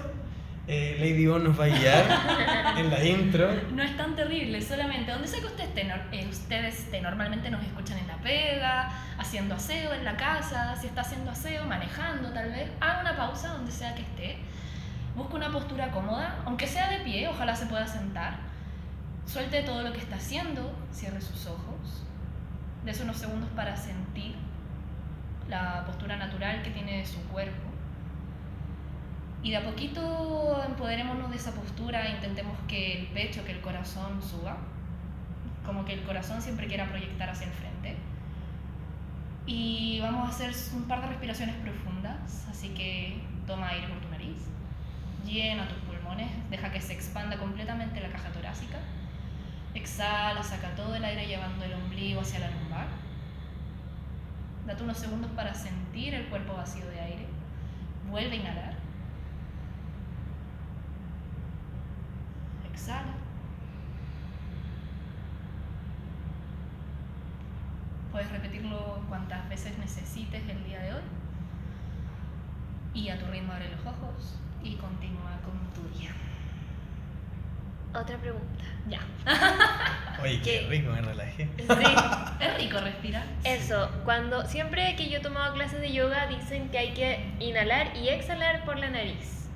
[0.66, 3.48] eh, Lady Bon nos va a guiar en la intro.
[3.76, 7.62] No es tan terrible, solamente donde sea que usted esté, eh, ustedes esté, normalmente nos
[7.62, 12.50] escuchan en la pega, haciendo aseo en la casa, si está haciendo aseo, manejando tal
[12.50, 14.38] vez, haga una pausa donde sea que esté,
[15.14, 18.52] busque una postura cómoda, aunque sea de pie, ojalá se pueda sentar,
[19.26, 22.04] suelte todo lo que está haciendo, cierre sus ojos,
[22.84, 24.34] des unos segundos para sentir
[25.48, 27.70] la postura natural que tiene su cuerpo.
[29.42, 34.22] Y de a poquito empoderémonos de esa postura, intentemos que el pecho, que el corazón
[34.22, 34.56] suba,
[35.66, 37.96] como que el corazón siempre quiera proyectar hacia el frente.
[39.46, 44.08] Y vamos a hacer un par de respiraciones profundas, así que toma aire por tu
[44.08, 44.38] nariz,
[45.26, 48.78] llena tus pulmones, deja que se expanda completamente la caja torácica.
[49.74, 52.86] Exhala, saca todo el aire llevando el ombligo hacia la lumbar.
[54.66, 57.26] Date unos segundos para sentir el cuerpo vacío de aire.
[58.08, 58.74] Vuelve a inhalar.
[62.72, 63.14] Exhala.
[68.12, 71.02] Puedes repetirlo cuantas veces necesites el día de hoy.
[72.94, 76.12] Y a tu ritmo abre los ojos y continúa con tu día.
[77.94, 78.64] Otra pregunta.
[78.88, 79.00] Ya.
[80.22, 80.66] Oye, qué ¿Qué?
[80.68, 81.48] rico, me relajé.
[81.58, 81.94] Sí.
[82.40, 83.24] Es rico respirar.
[83.44, 87.96] Eso, cuando siempre que yo he tomado clases de yoga dicen que hay que inhalar
[87.96, 89.48] y exhalar por la nariz.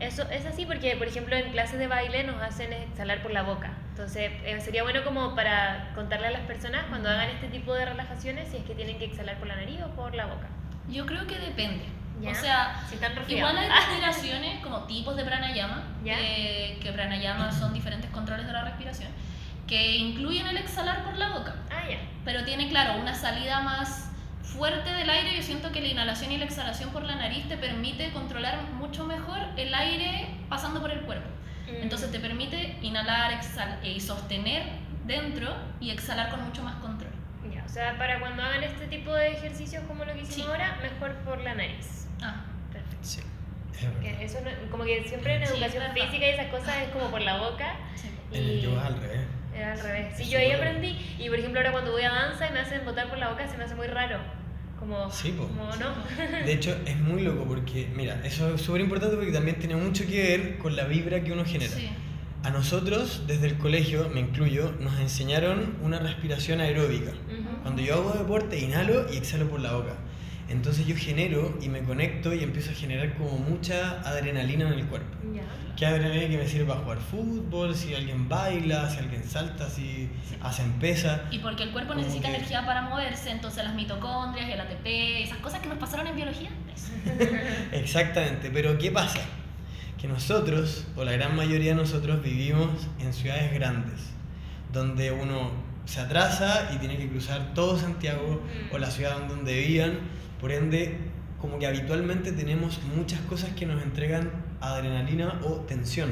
[0.00, 3.42] Eso es así porque, por ejemplo, en clases de baile nos hacen exhalar por la
[3.42, 3.72] boca.
[3.90, 7.84] Entonces, eh, sería bueno como para contarle a las personas cuando hagan este tipo de
[7.84, 10.46] relajaciones si es que tienen que exhalar por la nariz o por la boca.
[10.88, 11.84] Yo creo que depende.
[12.20, 12.30] ¿Ya?
[12.30, 16.14] O sea, están igual hay respiraciones como tipos de pranayama, ¿Ya?
[16.18, 19.08] eh, que pranayama son diferentes controles de la respiración,
[19.66, 21.54] que incluyen el exhalar por la boca.
[21.70, 21.98] Ah, ya.
[22.24, 24.10] pero tiene, claro, una salida más
[24.42, 25.36] fuerte del aire.
[25.36, 29.04] Yo siento que la inhalación y la exhalación por la nariz te permite controlar mucho
[29.06, 31.28] mejor el aire pasando por el cuerpo.
[31.66, 31.82] Mm.
[31.82, 34.62] Entonces te permite inhalar exhal- y sostener
[35.06, 37.12] dentro y exhalar con mucho más control.
[37.54, 40.42] Ya, o sea, para cuando hagan este tipo de ejercicios como lo que hicimos Sí.
[40.42, 42.07] ahora, mejor por la nariz.
[42.22, 42.98] Ah, Perfecto.
[43.02, 43.20] Sí.
[44.04, 45.94] es eso no- como que siempre en Sí, educación verdad.
[45.94, 47.76] física y esas cosas es como por la boca.
[47.94, 48.08] sí.
[48.32, 49.20] En el y- yoga al revés.
[49.54, 50.16] Era al revés.
[50.16, 50.96] Sí, Es yo ahí aprendí.
[51.18, 53.46] Y por ejemplo, ahora cuando voy a danza y me hacen botar por la boca,
[53.48, 54.18] se me hace muy raro.
[54.78, 55.48] Como, Sí, po.
[55.48, 55.94] como no.
[56.44, 60.06] De hecho, es muy loco porque, mira, eso es súper importante porque también tiene mucho
[60.06, 61.72] que ver con la vibra que uno genera.
[61.72, 61.88] Sí.
[62.44, 67.10] A nosotros, desde el colegio, me incluyo, nos enseñaron una respiración aeróbica.
[67.10, 67.62] Ujú.
[67.62, 69.94] Cuando yo hago deporte, inhalo y exhalo por la boca.
[70.48, 74.86] Entonces yo genero y me conecto y empiezo a generar como mucha adrenalina en el
[74.86, 75.16] cuerpo.
[75.34, 75.42] Ya.
[75.76, 77.74] ¿Qué adrenalina que me sirve para jugar fútbol?
[77.74, 80.08] Si alguien baila, si alguien salta, si
[80.40, 81.24] hacen pesa.
[81.30, 85.38] Y porque el cuerpo necesita que- energía para moverse, entonces las mitocondrias el ATP, esas
[85.38, 86.50] cosas que nos pasaron en biología.
[87.72, 89.20] Exactamente, pero ¿qué pasa?
[90.00, 92.70] Que nosotros, o la gran mayoría de nosotros, vivimos
[93.00, 94.00] en ciudades grandes,
[94.72, 95.50] donde uno
[95.84, 98.42] se atrasa y tiene que cruzar todo Santiago
[98.72, 99.98] o la ciudad donde vivan,
[100.40, 100.96] por ende,
[101.40, 104.30] como que habitualmente tenemos muchas cosas que nos entregan
[104.60, 106.10] adrenalina o tensión.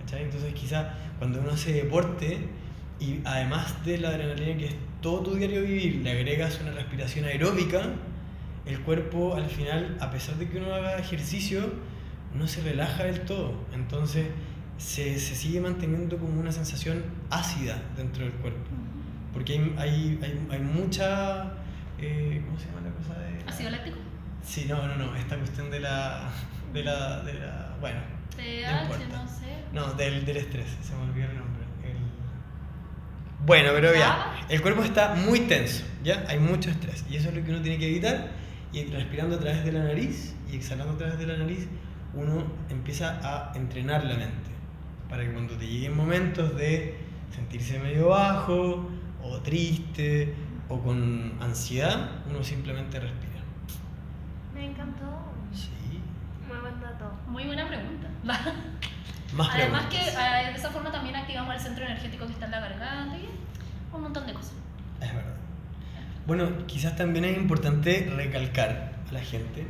[0.00, 0.24] ¿cachai?
[0.24, 2.38] Entonces quizá cuando uno hace deporte
[3.00, 7.24] y además de la adrenalina que es todo tu diario vivir, le agregas una respiración
[7.24, 7.82] aeróbica,
[8.64, 11.60] el cuerpo al final, a pesar de que uno haga ejercicio,
[12.34, 13.54] no se relaja del todo.
[13.72, 14.26] Entonces
[14.78, 18.68] se, se sigue manteniendo como una sensación ácida dentro del cuerpo.
[19.32, 21.52] Porque hay, hay, hay, hay mucha...
[21.98, 23.25] eh, ¿Cómo se llama la cosa?
[23.46, 23.96] ¿Ácido láctico?
[24.42, 26.28] Sí, no, no, no, esta cuestión de la...
[26.72, 28.00] De la, de la bueno,
[28.36, 29.22] pH, importa.
[29.22, 29.56] no sé.
[29.72, 31.64] no, del, del estrés, se me olvidó el nombre.
[31.84, 36.24] El- Bueno, pero ya, el cuerpo está muy tenso, ¿ya?
[36.28, 38.30] Hay mucho estrés y eso es lo que uno tiene que evitar
[38.72, 41.66] y respirando a través de la nariz y exhalando a través de la nariz,
[42.14, 44.50] uno empieza a entrenar la mente.
[45.08, 46.96] Para que cuando te lleguen momentos de
[47.34, 48.90] sentirse medio bajo,
[49.22, 50.34] o triste,
[50.68, 53.25] o con ansiedad, uno simplemente respira.
[54.66, 55.04] Me encantó.
[55.54, 56.00] Sí.
[56.48, 57.12] Muy buen dato.
[57.28, 58.08] Muy buena pregunta.
[58.24, 60.14] Más Además preguntas.
[60.16, 63.16] que eh, de esa forma también activamos el centro energético que está en la garganta
[63.16, 63.28] y
[63.94, 64.54] un montón de cosas.
[65.00, 65.34] Es verdad.
[66.26, 69.66] Bueno, quizás también es importante recalcar a la gente,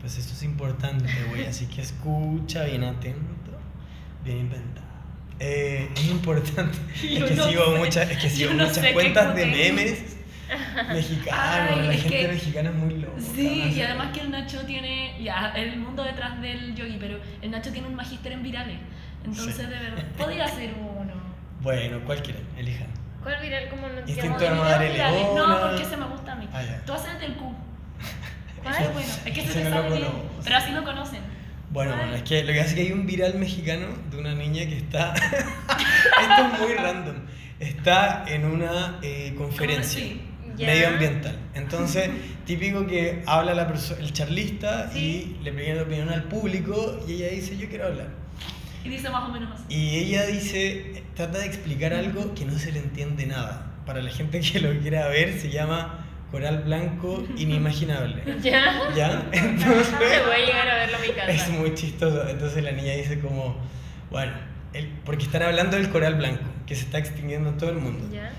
[0.00, 3.58] pues esto es importante, güey, así que escucha bien atento,
[4.24, 4.86] bien inventado.
[5.40, 9.34] Eh, es importante, es que no sigo sé, muchas, es que sigo no muchas cuentas
[9.34, 10.11] de memes
[10.92, 13.20] mexicanos, Ay, la es gente que- mexicana es muy loca.
[13.34, 17.50] Sí, y además que el Nacho tiene, ya, el mundo detrás del yogi, pero el
[17.50, 18.78] Nacho tiene un magíster en virales.
[19.24, 19.62] Entonces, Sí.
[19.62, 21.12] de verdad, podría ser uno.
[21.60, 22.88] Bueno, cualquiera, elijan.
[23.22, 23.68] ¿Cuál viral?
[23.70, 24.00] ¿Cómo no?
[24.00, 25.26] Instinto de madre virales.
[25.36, 26.48] No, porque ese me gusta a mí.
[26.52, 26.60] Ah.
[26.84, 27.54] Tú haces del Q.
[28.62, 28.74] ¿Cuál?
[28.78, 30.02] Ay, bueno, es que se te sabe bien.
[30.04, 30.30] conozco.
[30.42, 31.20] Pero así lo conocen.
[31.70, 34.34] Bueno, bueno, es que lo que hace es que hay un viral mexicano de una
[34.34, 35.14] niña que está.
[35.14, 37.16] Esto es muy random.
[37.60, 40.02] Está en una eh, conferencia
[40.56, 40.66] Ya.
[40.66, 41.36] medioambiental.
[41.54, 42.10] Entonces,
[42.46, 45.36] típico que habla la el charlista Sí.
[45.40, 48.08] y le pide la opinión al público y ella dice: Yo quiero hablar.
[48.84, 49.64] Y dice más o menos así.
[49.68, 53.68] Y ella dice: Trata de explicar algo que no se le entiende nada.
[53.86, 58.22] Para la gente que lo quiera ver, se llama Coral Blanco Inimaginable.
[58.42, 58.80] ¿Ya?
[58.96, 59.28] ¿Ya?
[59.32, 59.92] Entonces.
[60.26, 61.30] Voy a llegar a verlo a mi casa.
[61.30, 62.28] Es muy chistoso.
[62.28, 63.56] Entonces la niña dice como,
[64.10, 64.32] bueno,
[64.72, 68.08] el- porque están hablando del coral blanco, que se está extinguiendo en todo el mundo.
[68.12, 68.32] ¿Ya?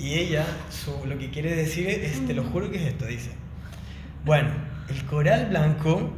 [0.00, 3.32] Y ella, su, lo que quiere decir es, te lo juro que es esto, dice.
[4.24, 4.48] Bueno,
[4.88, 6.10] el coral blanco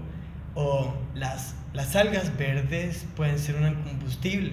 [0.55, 4.53] o las, las algas verdes pueden ser un combustible,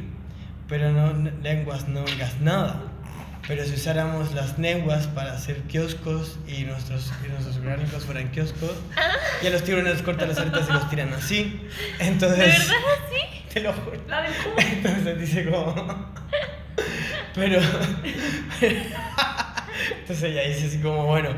[0.67, 1.13] pero no
[1.43, 2.81] lenguas no gas nada.
[3.47, 8.73] Pero si usáramos las lenguas para hacer kioscos y nuestros, y nuestros orgánicos fueran kioscos,
[9.43, 11.61] ya los tiburones cortan las alitas y los tiran así.
[11.99, 12.75] Entonces, ¿De verdad
[13.07, 13.43] así?
[13.53, 13.99] te lo juro.
[14.07, 14.33] La del.
[14.57, 16.11] Entonces dice como.
[17.35, 17.59] Pero.
[20.01, 21.29] Entonces ella dice así como, bueno,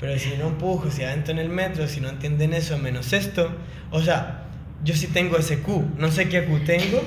[0.00, 3.50] pero si no empujo, si adentro en el metro, si no entienden eso, menos esto.
[3.90, 4.44] O sea,
[4.84, 5.94] yo sí tengo ese Q.
[5.96, 7.02] No sé qué Q tengo,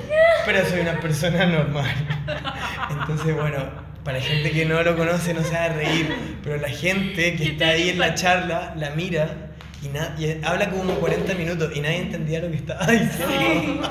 [0.45, 1.89] pero soy una persona normal.
[2.89, 3.59] Entonces, bueno,
[4.03, 6.13] para gente que no lo conoce no se va a reír,
[6.43, 9.51] pero la gente que ¿Qué está ahí en la charla la mira
[9.82, 9.88] y,
[10.23, 13.89] y habla como 40 minutos y nadie entendía lo que estaba diciendo.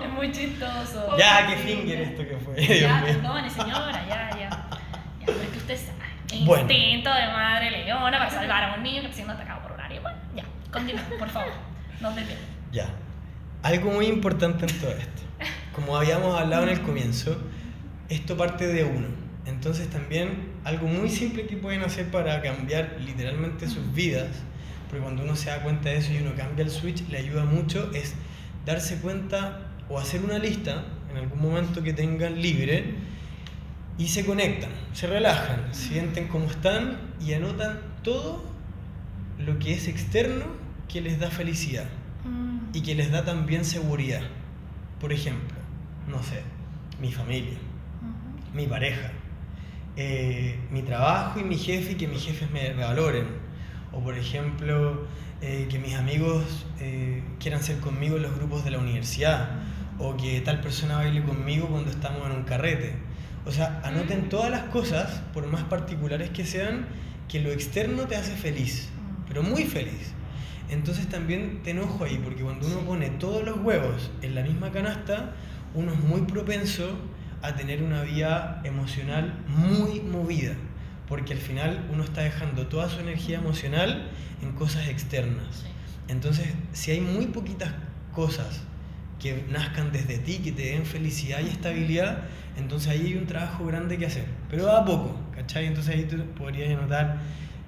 [0.06, 1.16] Es muy chistoso.
[1.18, 2.35] Ya, qué finger esto que
[2.80, 4.48] Ya, perdone, señora, ya, ya.
[4.48, 6.44] Ya, pero es que usted sabe.
[6.46, 6.62] Bueno.
[6.62, 9.80] Instinto de madre leona para salvar a un niño que está siendo atacado por un
[9.80, 10.00] área.
[10.00, 11.52] Bueno, ya, continuemos, por favor.
[12.00, 12.46] No te pierdas.
[12.72, 12.86] Ya.
[13.62, 15.22] Algo muy importante en todo esto.
[15.74, 17.36] Como habíamos hablado en el comienzo,
[18.08, 19.08] esto parte de uno.
[19.44, 24.28] Entonces también algo muy simple que pueden hacer para cambiar literalmente sus vidas,
[24.88, 27.44] porque cuando uno se da cuenta de eso y uno cambia el switch, le ayuda
[27.44, 28.14] mucho, es
[28.64, 30.84] darse cuenta o hacer una lista
[31.16, 32.94] en algún momento que tengan libre
[33.98, 38.44] y se conectan, se relajan, sienten cómo están y anotan todo
[39.38, 40.44] lo que es externo
[40.88, 41.86] que les da felicidad
[42.72, 44.22] y que les da también seguridad.
[45.00, 45.56] Por ejemplo,
[46.08, 46.42] no sé,
[47.00, 47.56] mi familia,
[48.52, 49.12] mi pareja,
[49.96, 53.26] eh, mi trabajo y mi jefe y que mis jefes me valoren.
[53.92, 55.06] O por ejemplo,
[55.40, 59.48] eh, que mis amigos eh, quieran ser conmigo en los grupos de la universidad.
[59.98, 62.94] O que tal persona baile conmigo cuando estamos en un carrete.
[63.46, 66.86] O sea, anoten todas las cosas, por más particulares que sean,
[67.28, 68.88] que lo externo te hace feliz,
[69.28, 70.12] pero muy feliz.
[70.68, 74.72] Entonces también te enojo ahí, porque cuando uno pone todos los huevos en la misma
[74.72, 75.32] canasta,
[75.74, 76.90] uno es muy propenso
[77.42, 80.54] a tener una vida emocional muy movida,
[81.08, 84.08] porque al final uno está dejando toda su energía emocional
[84.42, 85.64] en cosas externas.
[86.08, 87.72] Entonces, si hay muy poquitas
[88.12, 88.62] cosas
[89.18, 92.24] que nazcan desde ti, que te den felicidad y estabilidad,
[92.56, 94.26] entonces ahí hay un trabajo grande que hacer.
[94.50, 95.66] Pero a poco, ¿cachai?
[95.66, 97.18] Entonces ahí tú podrías anotar,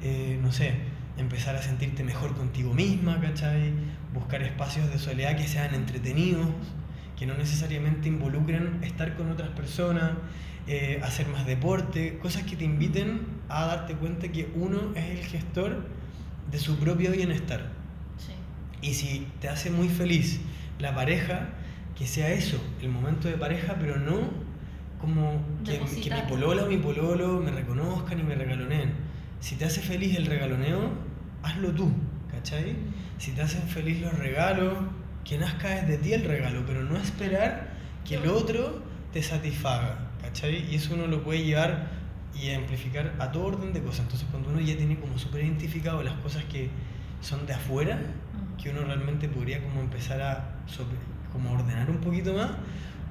[0.02, 0.74] eh, no sé,
[1.16, 3.72] empezar a sentirte mejor contigo misma, ¿cachai?
[4.14, 6.46] Buscar espacios de soledad que sean entretenidos,
[7.18, 10.12] que no necesariamente involucren estar con otras personas,
[10.66, 15.24] eh, hacer más deporte, cosas que te inviten a darte cuenta que uno es el
[15.24, 15.86] gestor
[16.50, 17.70] de su propio bienestar.
[18.18, 18.32] Sí.
[18.86, 20.40] Y si te hace muy feliz
[20.78, 21.50] la pareja,
[21.96, 24.48] que sea eso, el momento de pareja, pero no
[25.00, 28.92] como que, que mi polola o mi pololo me reconozcan y me regaloneen.
[29.40, 30.90] Si te hace feliz el regaloneo,
[31.42, 31.90] hazlo tú,
[32.30, 32.76] ¿cachai?
[33.18, 34.74] Si te hacen feliz los regalos,
[35.24, 37.68] que nazca desde ti el regalo, pero no esperar
[38.04, 40.66] que el otro te satisfaga, ¿cachai?
[40.70, 41.88] Y eso uno lo puede llevar
[42.34, 44.00] y amplificar a todo orden de cosas.
[44.00, 46.70] Entonces cuando uno ya tiene como súper identificado las cosas que
[47.20, 48.00] son de afuera,
[48.62, 50.56] que uno realmente podría como empezar a
[51.32, 52.50] como ordenar un poquito más,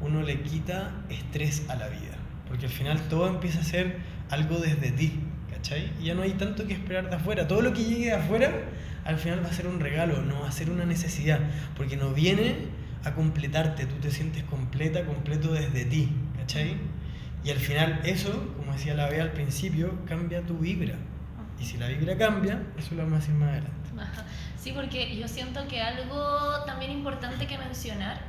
[0.02, 2.16] uno le quita estrés a la vida.
[2.48, 3.98] Porque al final todo empieza a ser
[4.30, 5.20] algo desde ti,
[5.52, 5.92] ¿cachai?
[6.00, 7.48] Y ya no hay tanto que esperar de afuera.
[7.48, 8.52] Todo lo que llegue de afuera,
[9.06, 11.40] al final va a ser un regalo, no va a ser una necesidad.
[11.76, 12.56] Porque no viene
[13.04, 16.78] a completarte, tú te sientes completa, completo desde ti, ¿cachai?
[17.44, 20.96] Y al final eso, como decía la Bea al principio, cambia tu vibra.
[21.60, 23.90] Y si la vibra cambia, eso lo vamos a decir más adelante.
[23.98, 24.26] Ajá.
[24.68, 28.20] Sí, porque yo siento que algo también importante que mencionar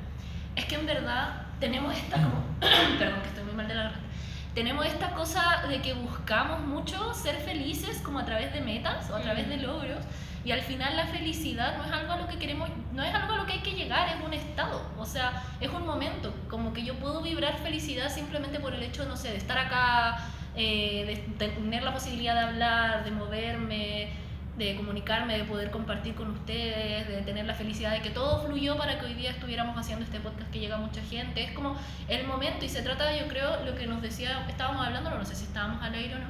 [0.54, 2.44] es que en verdad tenemos esta como,
[2.96, 4.08] perdón que estoy muy mal de la garganta,
[4.54, 9.16] tenemos esta cosa de que buscamos mucho ser felices como a través de metas o
[9.16, 9.98] a través de logros
[10.44, 13.32] y al final la felicidad no es algo a lo que queremos, no es algo
[13.32, 16.72] a lo que hay que llegar, es un estado, o sea, es un momento, como
[16.72, 20.18] que yo puedo vibrar felicidad simplemente por el hecho, no sé, de estar acá,
[20.54, 21.04] eh,
[21.36, 24.27] de tener la posibilidad de hablar, de moverme,
[24.58, 28.76] de comunicarme, de poder compartir con ustedes, de tener la felicidad de que todo fluyó
[28.76, 31.44] para que hoy día estuviéramos haciendo este podcast que llega a mucha gente.
[31.44, 31.76] Es como
[32.08, 35.34] el momento y se trata, yo creo, lo que nos decía, estábamos hablando, no sé
[35.36, 36.26] si estábamos al aire o no,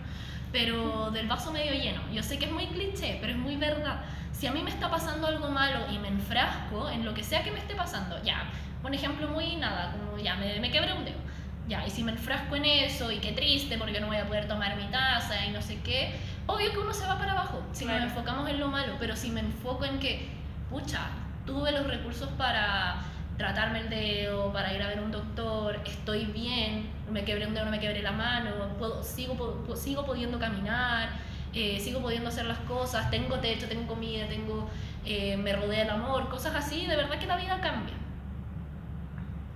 [0.53, 2.03] pero del vaso medio lleno.
[2.13, 4.03] Yo sé que es muy cliché, pero es muy verdad.
[4.33, 7.43] Si a mí me está pasando algo malo y me enfrasco en lo que sea
[7.43, 8.45] que me esté pasando, ya,
[8.85, 11.29] un ejemplo muy nada, como ya, me, me un dedo.
[11.67, 14.49] Ya, y si me enfrasco en eso y qué triste porque no voy a poder
[14.49, 16.15] tomar mi taza y no sé qué,
[16.49, 18.01] obvio que uno se va para abajo si Claro.
[18.01, 20.29] nos enfocamos en lo malo, pero si me enfoco en que,
[20.71, 21.11] pucha,
[21.47, 22.97] tuve los recursos para
[23.37, 27.67] tratarme el dedo, para ir a ver un doctor, estoy bien, me quebré un dedo,
[27.67, 31.11] no me quebré la mano, puedo, sigo, sigo pudiendo caminar,
[31.55, 34.69] eh, sigo pudiendo hacer las cosas, tengo techo, tengo comida, tengo,
[35.05, 37.95] eh, me rodea el amor, cosas así, de verdad que la vida cambia.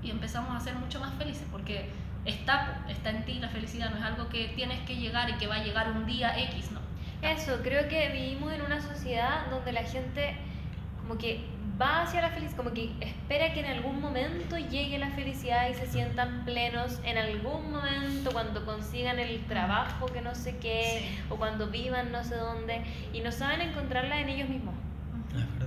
[0.03, 1.91] Y empezamos a ser mucho más felices porque
[2.25, 5.47] está, está en ti la felicidad, no es algo que tienes que llegar y que
[5.49, 6.82] va a llegar un día X, ¿no?
[7.23, 10.37] Eso, creo que vivimos en una sociedad donde la gente
[11.01, 11.45] como que
[11.81, 15.75] va hacia la felicidad, como que espera que en algún momento llegue la felicidad y
[15.75, 21.21] se sientan plenos en algún momento cuando consigan el trabajo que no sé qué Sí.
[21.31, 24.75] o cuando vivan no sé dónde y no saben encontrarla en ellos mismos.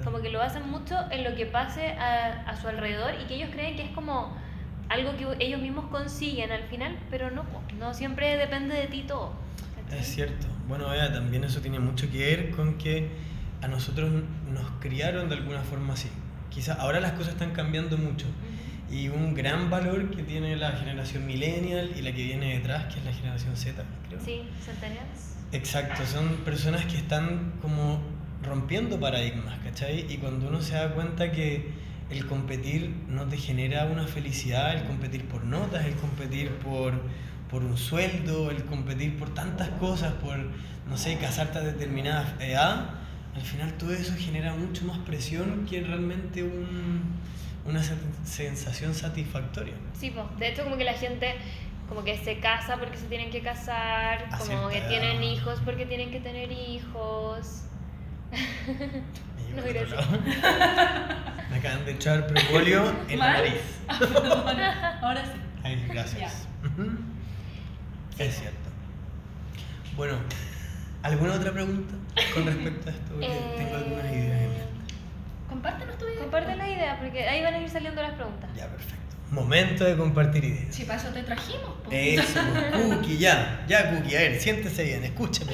[0.04, 3.36] Como que lo basan mucho en lo que pase a, a su alrededor y que
[3.36, 4.38] ellos creen que es como
[4.90, 7.44] algo que ellos mismos consiguen al final, pero no,
[7.80, 9.34] no siempre depende de ti todo.
[9.86, 10.00] ¿Cachai?
[10.00, 10.48] Es cierto.
[10.68, 13.10] Bueno, Bea, también eso tiene mucho que ver con que
[13.62, 14.12] a nosotros
[14.52, 16.10] nos criaron de alguna forma así.
[16.50, 18.28] Quizá ahora las cosas están cambiando mucho.
[18.92, 23.00] Y un gran valor que tiene la generación millennial y la que viene detrás, que
[23.00, 24.20] es la generación Z, creo.
[24.24, 25.36] Sí, centennials.
[25.52, 28.00] Exacto, son personas que están como
[28.44, 30.06] rompiendo paradigmas, ¿cachai?
[30.12, 31.72] Y cuando uno se da cuenta que
[32.10, 36.94] el competir no te genera una felicidad, el competir por notas, el competir por,
[37.56, 40.36] por un sueldo, el competir por tantas cosas, por,
[40.90, 42.90] no sé, casarte a determinada edad,
[43.34, 47.02] al final todo eso genera mucho más presión que realmente un-
[47.66, 49.74] una sen- sensación satisfactoria.
[49.98, 50.30] Sí, po.
[50.38, 51.34] de hecho como que la gente
[51.88, 54.90] como que se casa porque se tienen que casar, A como que edad.
[54.90, 57.62] tienen hijos porque tienen que tener hijos.
[59.56, 60.06] No, gracias.
[61.50, 63.62] Me acaban de echar propóleo en la nariz.
[65.02, 65.40] Ahora sí.
[65.64, 66.46] Ay, gracias.
[66.62, 66.92] Ujú.
[68.18, 68.70] Es cierto.
[69.96, 70.16] Bueno,
[71.04, 71.94] ¿alguna otra pregunta
[72.34, 73.12] con respecto a esto?
[73.14, 74.64] Porque Eh, tengo algunas ideas en mente.
[75.50, 76.20] Compártenos tu idea.
[76.22, 78.50] Comparte la idea porque ahí van a ir saliendo las preguntas.
[78.56, 78.96] Ya, perfecto.
[79.32, 80.74] Momento de compartir ideas.
[80.76, 81.72] Si para eso te trajimos.
[81.84, 81.90] po.
[81.92, 82.40] Eso,
[82.72, 85.54] pues, Cookie, ya, ya, Cookie, a ver, siéntese bien, escúchame.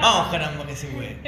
[0.00, 1.18] Vamos, caramba, que se puede.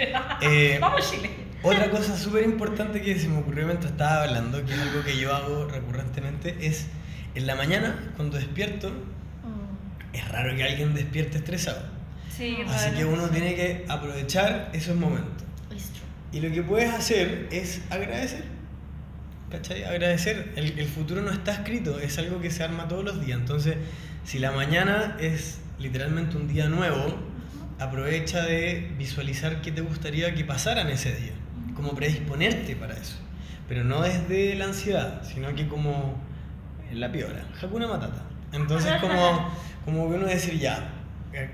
[0.41, 1.31] Eh, Vamos, Chile.
[1.63, 5.19] Otra cosa súper importante que se me ocurrió mientras estaba hablando, que es algo que
[5.19, 6.87] yo hago recurrentemente, es
[7.35, 8.93] en la mañana, cuando despierto,
[10.17, 11.83] es raro que alguien despierte estresado.
[12.37, 15.45] Sí, Así que uno tiene que aprovechar esos momentos.
[16.33, 18.45] Y lo que puedes hacer es agradecer.
[19.51, 19.85] ¿Cachai?
[19.85, 20.53] Agradecer.
[20.57, 23.39] El, el futuro no está escrito, es algo que se arma todos los días.
[23.39, 23.77] Entonces,
[24.25, 27.15] si la mañana es literalmente un día nuevo,
[27.79, 31.33] aprovecha de visualizar qué te gustaría que pasara en ese día.
[31.75, 33.17] Como predisponerte para eso.
[33.69, 36.21] Pero no desde la ansiedad, sino que como
[36.91, 37.45] en la piola.
[37.61, 38.23] Hakuna Matata.
[38.53, 39.51] Entonces, como,
[39.87, 40.91] como que uno decir, ya,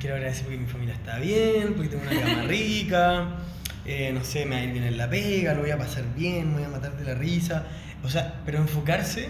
[0.00, 3.36] quiero agradecer porque mi familia está bien, porque tengo una cama rica,
[3.84, 6.02] eh, no sé, me va a ir bien en la pega, lo voy a pasar
[6.16, 7.66] bien, me voy a matar de la risa.
[8.02, 9.28] O sea, pero enfocarse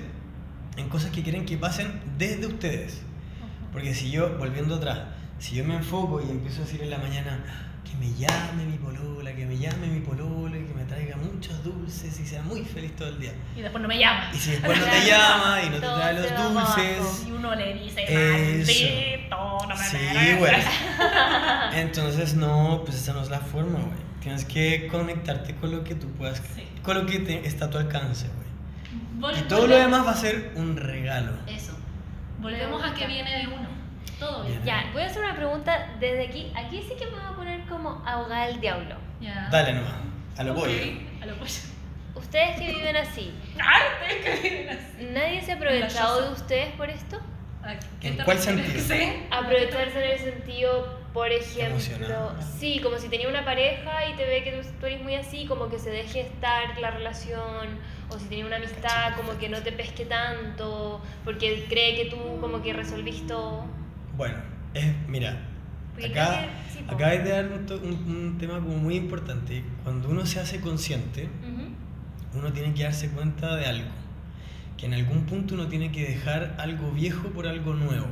[0.76, 3.02] en cosas que quieren que pasen desde ustedes.
[3.72, 5.00] Porque si yo, volviendo atrás,
[5.40, 7.42] si yo me enfoco y empiezo a decir en la mañana,
[7.84, 11.62] que me llame mi polola, que me llame mi polola y que me traiga muchos
[11.64, 13.32] dulces y sea muy feliz todo el día.
[13.56, 14.30] Y después no me llama.
[14.32, 17.74] Y si después no te llama y no te trae los dulces, Y uno le
[17.74, 18.02] dice,
[18.60, 18.72] Eso.
[18.84, 20.36] maldito, no me Sí, merece".
[20.38, 20.52] güey.
[21.74, 24.00] Entonces, no, pues esa no es la forma, güey.
[24.20, 26.66] Tienes que conectarte con lo que tú puedas, Sí.
[26.82, 29.32] con lo que te- está a tu alcance, güey.
[29.32, 31.32] Vol- Y todo lo demás va a ser un regalo.
[31.46, 31.72] Eso.
[32.40, 33.68] Volvemos a que viene de uno.
[34.18, 34.62] Todo bien.
[34.64, 36.52] Ya, voy a hacer una pregunta desde aquí.
[36.54, 37.41] Aquí sí que me voy a poner
[37.82, 38.96] como ahogada el diablo.
[39.20, 39.48] Ya.
[39.50, 39.92] Dale nomás,
[40.36, 40.74] a lo pollo.
[41.20, 41.52] A lo pollo.
[42.14, 43.82] Ustedes que viven así, Ay,
[44.18, 45.06] ustedes que vienen así.
[45.12, 47.18] ¿nadie se ha aprovechado de ustedes por esto?
[47.62, 48.80] ¿A qué ¿En cuál sentido?
[48.86, 49.22] Sí.
[49.30, 54.44] Aprovecharse en el sentido, por ejemplo, sí, como si tenía una pareja y te ve
[54.44, 57.78] que tú, tú eres muy así, como que se deje estar la relación,
[58.10, 62.40] o si tenía una amistad, como que no te pesque tanto, porque cree que tú
[62.40, 63.64] como que resolviste todo.
[64.16, 64.36] Bueno,
[64.74, 65.36] es, mira,
[65.96, 66.46] Acá
[66.88, 66.94] po.
[66.94, 69.62] acabas de dar un, un- un tema como muy importante.
[69.84, 72.38] Cuando uno se hace consciente, Ujú.
[72.38, 73.90] uno tiene que darse cuenta de algo.
[74.76, 78.06] Que en algún punto uno tiene que dejar algo viejo por algo nuevo.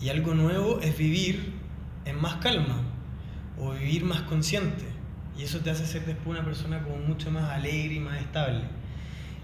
[0.00, 1.52] Y algo nuevo es vivir
[2.04, 2.82] en más calma
[3.58, 4.84] o vivir más consciente.
[5.38, 8.62] Y eso te hace ser después una persona como mucho más alegre y más estable.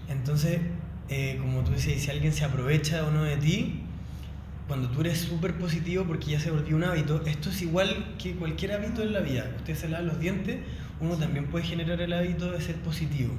[0.09, 0.59] Entonces,
[1.09, 3.80] eh, como tú dices, si alguien se aprovecha o no de ti,
[4.67, 8.33] cuando tú eres súper positivo porque ya se volvió un hábito, esto es igual que
[8.35, 9.45] cualquier hábito en la vida.
[9.57, 10.59] Usted se lava los dientes,
[10.99, 13.33] uno también puede generar el hábito de ser positivo.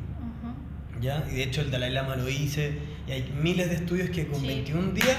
[1.01, 1.25] ¿ya?
[1.31, 4.41] Y de hecho el Dalai Lama lo dice, y hay miles de estudios que con
[4.41, 4.47] Sí.
[4.47, 5.17] 21 días,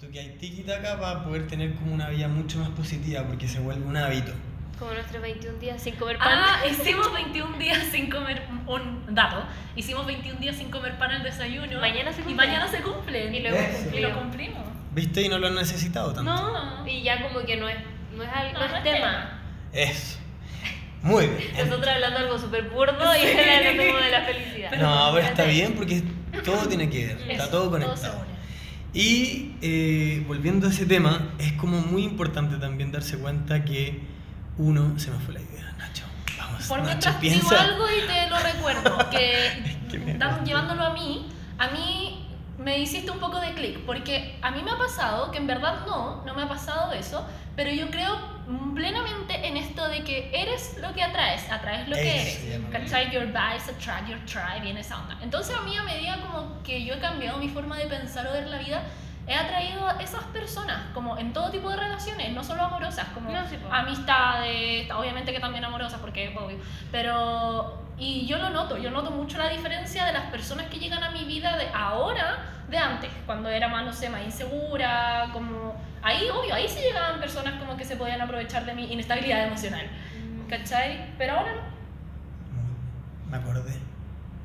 [0.00, 3.48] tú que hay tiki taka para poder tener como una vida mucho más positiva porque
[3.48, 4.32] se vuelve un hábito.
[4.78, 6.28] Como nuestros 21 días sin comer pan.
[6.32, 9.44] Ah, hicimos 21 días sin comer un dato.
[9.76, 11.80] Hicimos 21 días sin comer pan al desayuno.
[11.80, 12.46] Mañana se Y cumple.
[12.46, 13.34] mañana se cumplen.
[13.34, 13.96] Y Eso.
[13.96, 14.62] Y lo cumplimos.
[14.94, 15.22] ¿Viste?
[15.22, 16.32] Y no lo han necesitado tanto.
[16.32, 16.86] No.
[16.88, 17.76] Y ya como que no es,
[18.16, 18.82] no es, al- no No, es tema.
[18.82, 19.40] tema.
[19.72, 20.18] Eso.
[21.02, 21.50] Muy bien.
[21.68, 23.26] Nosotros hablando algo súper burdo y Sí.
[23.38, 24.70] hablando como de la felicidad.
[24.78, 26.02] No, pero está bien porque
[26.44, 28.24] todo tiene que ver, está todo conectado.
[28.92, 34.00] Y eh, volviendo a ese tema, es como muy importante también darse cuenta que
[34.56, 36.04] uno, se me fue la idea, Nacho.
[36.38, 37.60] Vamos, Por Nacho, mientras digo piensa.
[37.64, 40.44] algo y te lo recuerdo, que que gusta.
[40.44, 41.26] llevándolo a mí,
[41.58, 42.23] a mí
[42.64, 45.84] me hiciste un poco de clic, porque a mí me ha pasado, que en verdad
[45.86, 48.18] no, no me ha pasado eso, pero yo creo
[48.74, 52.60] plenamente en esto de que eres lo que atraes, atraes lo que eres.
[52.72, 53.10] ¿Cachai?
[53.10, 55.18] Your vibes attract your tribe, viene esa onda.
[55.22, 58.32] Entonces a mí a medida como que yo he cambiado mi forma de pensar o
[58.32, 58.82] ver la vida,
[59.26, 63.30] he atraído a esas personas, como en todo tipo de relaciones, no solo amorosas, como
[63.30, 66.56] No, sí, amistades, obviamente que también amorosas, porque es obvio,
[66.90, 67.83] pero...
[67.98, 71.10] Y yo lo noto, yo noto mucho la diferencia de las personas que llegan a
[71.10, 72.38] mi vida de ahora,
[72.68, 75.74] de antes, cuando era más, no sé, más insegura, como...
[76.02, 79.86] Ahí, obvio, ahí sí llegaban personas como que se podían aprovechar de mi inestabilidad emocional,
[80.50, 81.14] ¿cachai?
[81.16, 81.74] Pero ahora no.
[83.30, 83.72] Me acordé.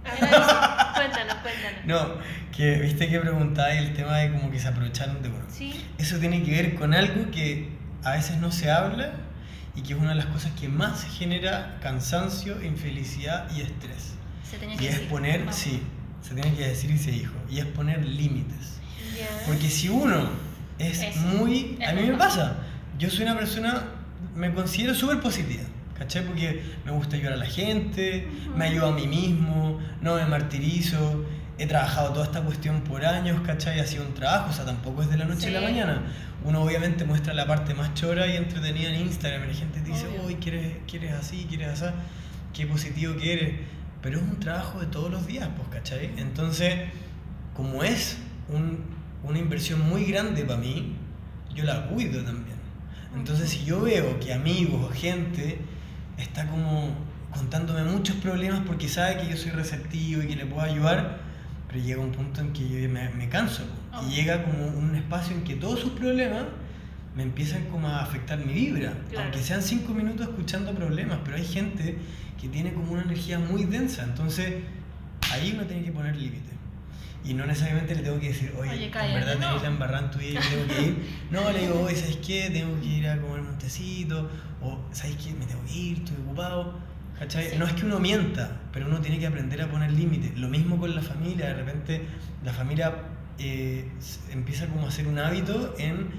[0.06, 0.20] A ver,
[0.96, 1.86] cuéntanos, cuéntanos.
[1.86, 2.16] No,
[2.56, 5.46] que viste que preguntabas el tema de como que se aprovecharon de uno.
[5.50, 5.86] Sí.
[5.98, 9.12] Eso tiene que ver con algo que a veces no se habla
[9.80, 14.14] y que es una de las cosas que más genera cansancio, infelicidad y estrés.
[14.44, 15.82] Se tenía Y es decir, poner, sí,
[16.22, 18.80] se tiene que decir y se dijo, y es poner límites.
[19.48, 20.30] Porque si uno
[20.78, 21.78] es Eso, muy...
[21.80, 22.58] es A mí me pasa,
[22.98, 23.86] yo soy una persona,
[24.36, 25.64] me considero súper positiva,
[25.98, 26.26] ¿cachai?
[26.26, 28.28] Porque me gusta ayudar a la gente,
[28.58, 31.24] me ayudo a mí mismo, no me martirizo,
[31.60, 33.80] he trabajado toda esta cuestión por años, ¿cachai?
[33.80, 36.02] Ha sido un trabajo, o sea, tampoco es de la noche a la mañana.
[36.44, 39.90] Uno obviamente muestra la parte más chora y entretenida en Instagram, y la gente te
[39.90, 41.86] dice, uy, ¿quieres, quieres así, quieres así,
[42.54, 43.54] qué positivo que eres.
[44.02, 46.12] Pero es un trabajo de todos los días, pues, ¿cachai?
[46.18, 46.76] Entonces,
[47.54, 48.80] como es un-
[49.24, 50.96] una inversión muy grande para mí,
[51.54, 52.58] yo la cuido también.
[53.14, 55.60] Entonces, si yo veo que amigos o gente
[56.18, 56.96] está como
[57.32, 61.18] contándome muchos problemas porque sabe que yo soy receptivo y que le puedo ayudar,
[61.70, 63.64] pero llega un punto en que yo me, me canso.
[63.94, 64.04] Oh.
[64.06, 66.44] Y llega como un espacio en que todos sus problemas
[67.16, 68.94] me empiezan como a afectar mi vibra.
[69.10, 69.26] Claro.
[69.26, 71.98] Aunque sean cinco minutos escuchando problemas, pero hay gente
[72.42, 74.04] que tiene como una energía muy densa.
[74.04, 74.56] Entonces,
[75.32, 76.50] ahí uno tiene que poner límite.
[77.24, 79.48] Y no necesariamente le tengo que decir, oye, Oye, en verdad no.
[79.48, 81.20] tenés la embarrada en tu vida y tengo que ir.
[81.32, 82.50] No, le digo, oye, ¿sabes qué?
[82.52, 84.30] Tengo que ir a comer un tecito.
[84.62, 85.34] O, ¿sabes qué?
[85.34, 86.80] Me tengo que ir, estoy ocupado.
[87.20, 87.50] ¿Cachai?
[87.50, 87.58] Sí.
[87.58, 90.38] No es que uno mienta, pero uno tiene que aprender a poner límites.
[90.40, 91.48] Lo mismo con la familia.
[91.48, 92.06] De repente,
[92.46, 92.94] la familia
[93.38, 93.92] eh,
[94.32, 96.10] empieza como a hacer un hábito en,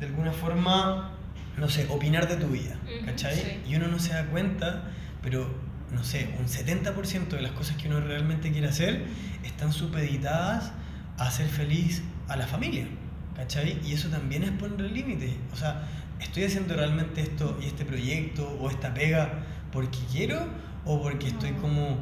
[0.00, 1.12] de alguna forma,
[1.56, 2.76] no sé, opinar de tu vida.
[3.06, 3.36] ¿Cachai?
[3.36, 3.60] sí.
[3.68, 4.90] Y uno no se da cuenta,
[5.22, 5.54] pero,
[5.92, 9.04] no sé, un 70% de las cosas que uno realmente quiere hacer
[9.44, 10.72] están supeditadas
[11.16, 12.88] a hacer feliz a la familia.
[13.36, 13.78] ¿Cachai?
[13.84, 15.30] Y eso también es poner límites.
[15.52, 15.86] O sea,
[16.18, 20.38] ¿estoy haciendo realmente esto y este proyecto o esta pega porque quiero
[20.84, 21.98] o porque estoy como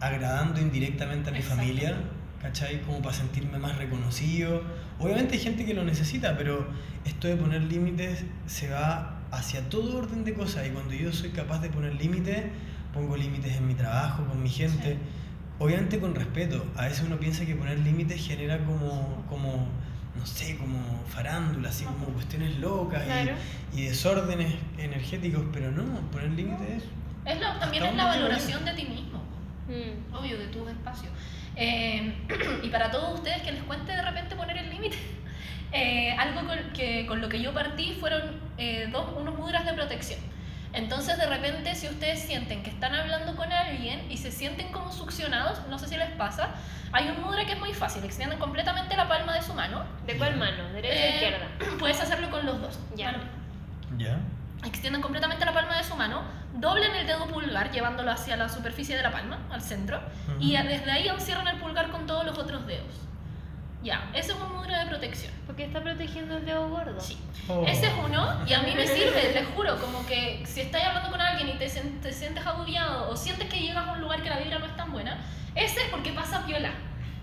[0.00, 1.56] agradando indirectamente a mi Exacto.
[1.62, 1.94] familia?
[2.42, 2.82] ¿Cachai?
[2.82, 4.62] Como para sentirme más reconocido.
[4.98, 6.66] Obviamente hay gente que lo necesita, pero
[7.06, 11.30] esto de poner límites se va hacia todo orden de cosas y cuando yo soy
[11.30, 12.44] capaz de poner límites,
[12.92, 14.92] pongo límites en mi trabajo, con mi gente.
[14.92, 14.98] Sí.
[15.58, 16.66] Obviamente con respeto.
[16.76, 19.66] A veces uno piensa que poner límites genera como, como
[20.18, 23.32] no sé, como farándula, así como cuestiones locas y- Claro.
[23.74, 26.82] y, desórdenes energéticos, pero no, poner límites es...
[27.24, 29.22] Es lo- también es la valoración de ti mismo.
[29.66, 30.14] Mm.
[30.14, 31.10] obvio, de tus espacios.
[31.56, 32.14] Eh,
[32.62, 34.96] y para todos ustedes que les cuente de repente poner el límite,
[35.72, 39.72] eh, algo con, que, con lo que yo partí fueron eh, dos, unos mudras de
[39.72, 40.20] protección.
[40.74, 44.90] Entonces, de repente, si ustedes sienten que están hablando con alguien y se sienten como
[44.92, 46.48] succionados, no sé si les pasa,
[46.92, 49.84] hay un mudra que es muy fácil, extienden completamente la palma de su mano.
[50.04, 50.64] ¿De cuál mano?
[50.72, 51.46] ¿Derecha o Eh, izquierda?
[51.78, 52.78] Puedes hacerlo con los dos.
[52.96, 53.12] Ya.
[53.12, 53.24] mano.
[53.96, 54.18] ¿Ya?
[54.66, 56.22] Extienden completamente la palma de su mano,
[56.54, 60.00] doblen el dedo pulgar llevándolo hacia la superficie de la palma, al centro,
[60.40, 63.00] y desde ahí encierran el pulgar con todos los otros dedos.
[63.82, 65.30] Ya, ese es un mudra de protección.
[65.46, 66.98] Porque está protegiendo el dedo gordo.
[66.98, 67.18] Sí.
[67.48, 67.66] Oh.
[67.66, 71.10] Ese es uno, y a mí me sirve, les juro, como que si estás hablando
[71.10, 74.30] con alguien y te, te sientes agobiado o sientes que llegas a un lugar que
[74.30, 75.18] la vibra no es tan buena,
[75.54, 76.70] ese es porque pasa piola.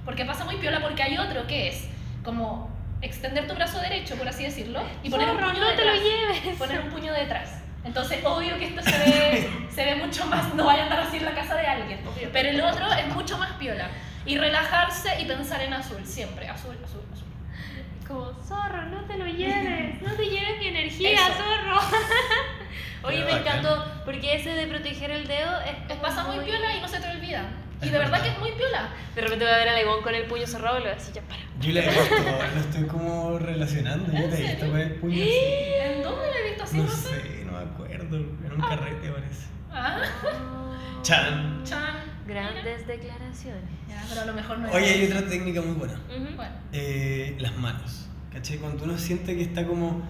[0.05, 1.87] Porque pasa muy piola, porque hay otro que es
[2.23, 2.69] como
[3.01, 5.93] extender tu brazo derecho, por así decirlo, y poner un Zorro, puño no te lo
[5.93, 6.03] detrás.
[6.03, 6.57] lleves.
[6.57, 7.60] Poner un puño detrás.
[7.83, 11.17] Entonces, obvio que esto se ve, se ve mucho más, no vaya a andar así
[11.17, 11.99] en la casa de alguien.
[12.31, 13.89] Pero el otro es mucho más piola.
[14.25, 16.47] Y relajarse y pensar en azul, siempre.
[16.47, 17.27] Azul, azul, azul.
[18.07, 19.99] Como, zorro, no te lo lleves.
[20.01, 21.33] No te lleves mi energía, Eso.
[21.37, 21.79] zorro.
[23.03, 23.57] Oye, Pero me bacán.
[23.59, 23.91] encantó.
[24.05, 25.91] Porque ese de proteger el dedo es.
[25.91, 27.45] Es pasa muy piola y no se te olvida.
[27.81, 28.89] Y de verdad que es muy piola.
[29.15, 30.97] De repente va a ver a Legón con el puño cerrado y le va a
[30.99, 31.41] decir, ya para.
[31.59, 32.15] Yo la he visto,
[32.55, 35.31] lo estoy como relacionando, yo ¿En la he visto con el puño así.
[35.81, 36.77] ¿En dónde la he visto así?
[36.77, 37.09] No No sé.
[37.09, 37.40] sé,
[38.17, 39.45] acuerdo, en un carrete parece.
[39.71, 40.01] Ah,
[41.01, 41.63] Chan.
[41.63, 41.95] chan.
[42.27, 43.63] Grandes declaraciones.
[43.89, 45.95] Ya, pero a lo mejor no Oye, hay otra técnica muy buena.
[45.95, 46.35] Ujú.
[46.35, 48.07] Bueno, eh, las manos.
[48.31, 48.57] ¿Cachai?
[48.57, 50.01] Cuando uno siente que está como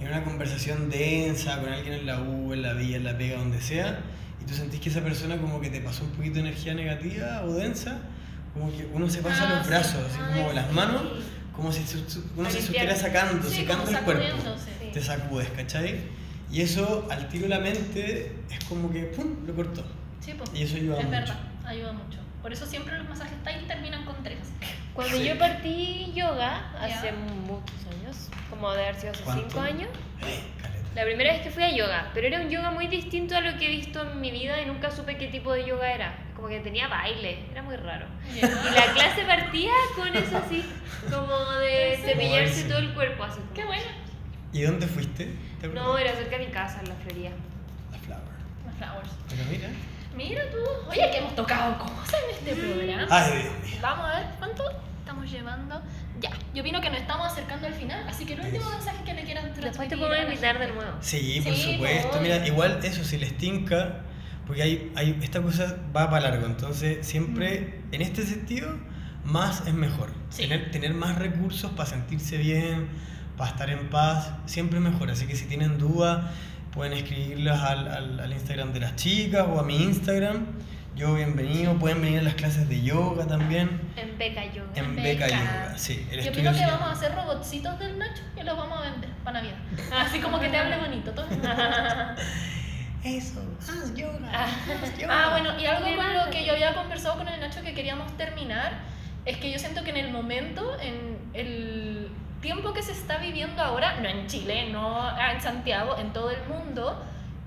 [0.00, 3.38] en una conversación densa con alguien en la U, en la vía, en la pega,
[3.38, 4.00] donde sea,
[4.40, 7.42] y tú sentís que esa persona como que te pasó un poquito de energía negativa
[7.44, 7.98] o densa,
[8.52, 9.68] como que uno se pasa Ah, los sí.
[9.70, 11.02] brazos, así Ay, como las manos,
[11.54, 11.84] como si
[12.36, 14.36] uno se estuviera sacando, Sí, secando como el cuerpo.
[14.92, 16.00] Te sacudes, ¿cachai?
[16.52, 19.46] Y eso al tiro de la mente es como que ¡pum!
[19.46, 19.84] lo cortó.
[20.20, 20.50] sí, pues.
[20.54, 21.18] Y eso ayuda Es mucho.
[21.18, 22.18] verdad, ayuda mucho.
[22.42, 24.38] Por eso siempre los masajes Thai terminan con tres.
[24.94, 25.24] Cuando Sí.
[25.24, 29.48] yo partí yoga hace muchos años, como de haber sido hace ¿Cuánto?
[29.48, 29.88] 5 años,
[30.26, 30.40] Eh,
[30.94, 33.56] la primera vez que fui a yoga, pero era un yoga muy distinto a lo
[33.58, 36.14] que he visto en mi vida y nunca supe qué tipo de yoga era.
[36.36, 38.06] Como que tenía baile, era muy raro.
[38.36, 40.64] Y la clase partía con eso así,
[41.10, 43.40] como de cepillarse todo el cuerpo así.
[43.54, 43.84] Qué bueno.
[44.52, 45.32] ¿Y dónde fuiste?
[45.62, 47.30] ¿Te No, era cerca de mi casa, en la Florida.
[47.92, 48.22] La Flower.
[48.66, 49.10] Las flowers.
[49.30, 49.68] Pero mira.
[50.16, 50.58] Mira tú.
[50.90, 53.06] Oye, que hemos tocado cosas en este programa.
[53.10, 53.78] Ay, Dios mío.
[53.80, 54.64] Vamos a ver cuánto
[54.98, 55.80] estamos llevando.
[56.20, 58.70] Ya, yo opino que nos estamos acercando al final, así que el último Eso.
[58.70, 59.64] mensaje que le quieran transmitir.
[59.70, 60.92] Después te a puedo la invitar de nuevo.
[61.00, 62.08] Sí, por Sí, supuesto.
[62.10, 64.00] pues, Mira, igual eso, si les tinca,
[64.46, 68.78] porque hay, hay, esta cosa va para largo, entonces siempre, en este sentido,
[69.24, 70.10] más es mejor.
[70.30, 70.42] Sí.
[70.42, 72.88] Tener, tener más recursos para sentirse bien,
[73.36, 75.10] para estar en paz, siempre es mejor.
[75.10, 76.24] Así que si tienen dudas,
[76.72, 80.46] pueden escribirlas al, al, al Instagram de las chicas o a mi Instagram.
[80.94, 84.68] Yo bienvenido, pueden venir a las clases de yoga también, En Beca Yoga.
[84.74, 85.24] en Beca.
[85.24, 85.78] Beca Yoga.
[85.78, 88.78] Sí, el Yo opino que llama- vamos a hacer robotcitos del Nacho y los vamos
[88.78, 89.56] a vender para Navidad.
[89.98, 91.12] Así como que te hable bonito.
[91.12, 91.24] todo.
[93.04, 94.18] Eso, haz yoga.
[94.32, 94.46] Ah.
[94.82, 95.08] haz yoga.
[95.26, 98.16] Ah, bueno, y algo con lo que yo había conversado con el Nacho que queríamos
[98.16, 98.74] terminar
[99.24, 102.01] es que yo siento que en el momento, en el
[102.42, 106.44] tiempo que se está viviendo ahora, no en Chile, no en Santiago, en todo el
[106.46, 107.02] mundo,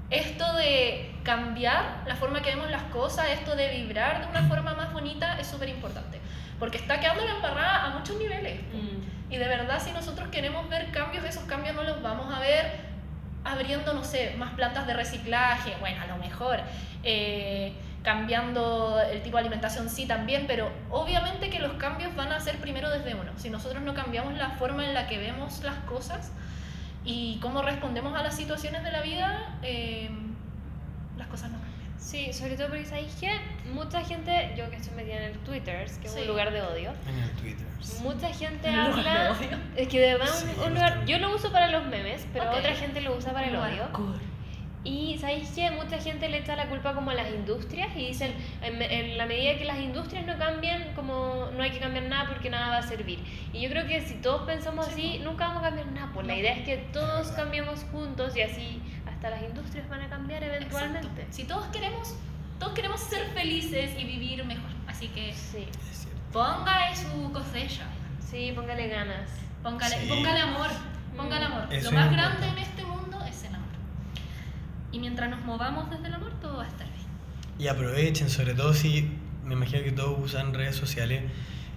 [0.09, 4.73] esto de cambiar la forma que vemos las cosas, esto de vibrar de una forma
[4.73, 6.19] más bonita es súper importante.
[6.57, 8.61] Porque está quedando la embarrada a muchos niveles.
[8.73, 9.33] Mm.
[9.33, 12.85] Y de verdad, si nosotros queremos ver cambios, esos cambios no los vamos a ver
[13.43, 16.59] abriendo, no sé, más plantas de reciclaje, bueno, a lo mejor,
[17.03, 17.73] eh,
[18.05, 22.57] cambiando el tipo de alimentación, sí, también, pero obviamente que los cambios van a ser
[22.57, 23.31] primero desde uno.
[23.35, 26.31] Si nosotros no cambiamos la forma en la que vemos las cosas
[27.03, 30.09] y cómo respondemos a las situaciones de la vida, eh,
[31.17, 31.75] las cosas no cambian.
[31.99, 33.31] Sí, sobre todo porque sabéis que
[33.73, 36.21] mucha gente, yo que estoy metida en el Twitter, que es Sí.
[36.21, 37.65] un lugar de odio, En el Twitter.
[38.01, 39.31] mucha gente Un lugar de habla.
[39.31, 39.57] odio.
[39.75, 41.05] Es que de verdad Sí, un- un lugar.
[41.05, 42.57] Yo lo uso para los memes, pero Ok.
[42.59, 43.87] otra gente lo usa para el odio.
[44.85, 45.71] Y ¿sabéis qué?
[45.71, 49.25] Mucha gente le echa la culpa como a las industrias y dicen, en, en la
[49.25, 52.77] medida que las industrias no cambian, como no hay que cambiar nada porque nada va
[52.77, 53.19] a servir.
[53.51, 56.11] Y yo creo que si todos pensamos así, nunca vamos a cambiar nada.
[56.13, 60.07] Pues la idea es que todos cambiemos juntos y así hasta las industrias van a
[60.09, 61.07] cambiar eventualmente.
[61.07, 61.33] Exacto.
[61.33, 62.15] Si todos queremos,
[62.59, 64.69] todos queremos ser felices y vivir mejor.
[64.87, 66.21] Así que Sí, Es cierto.
[66.31, 67.87] póngale su cosecha.
[68.19, 69.31] sí, póngale ganas.
[69.63, 70.07] Póngale, Sí.
[70.07, 70.67] póngale amor.
[71.17, 71.73] Póngale amor.
[71.73, 73.04] Eso Lo más grande en este mundo.
[74.95, 77.05] Y mientras nos movamos desde el amor, todo va a estar bien.
[77.59, 79.11] Y aprovechen, sobre todo si
[79.43, 81.23] me imagino que todos usan redes sociales,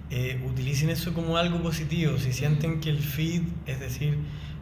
[0.09, 2.17] eh, utilicen eso como algo positivo.
[2.17, 4.17] Si sienten que el feed, es decir,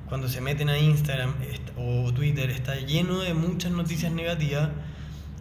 [0.10, 1.36] cuando se meten a Instagram
[1.78, 4.70] o Twitter, está lleno de muchas noticias negativas,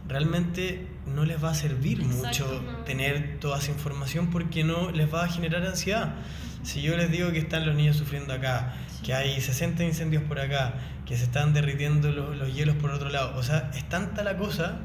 [0.07, 2.85] realmente no les va a servir Exacto, mucho no.
[2.85, 6.17] tener toda esa información porque no les va a generar ansiedad.
[6.65, 10.39] Si yo les digo que están los niños sufriendo acá, que hay 60 incendios por
[10.39, 10.75] acá,
[11.07, 14.37] que se están derritiendo los, los hielos por otro lado, o sea, es tanta la
[14.37, 14.81] cosa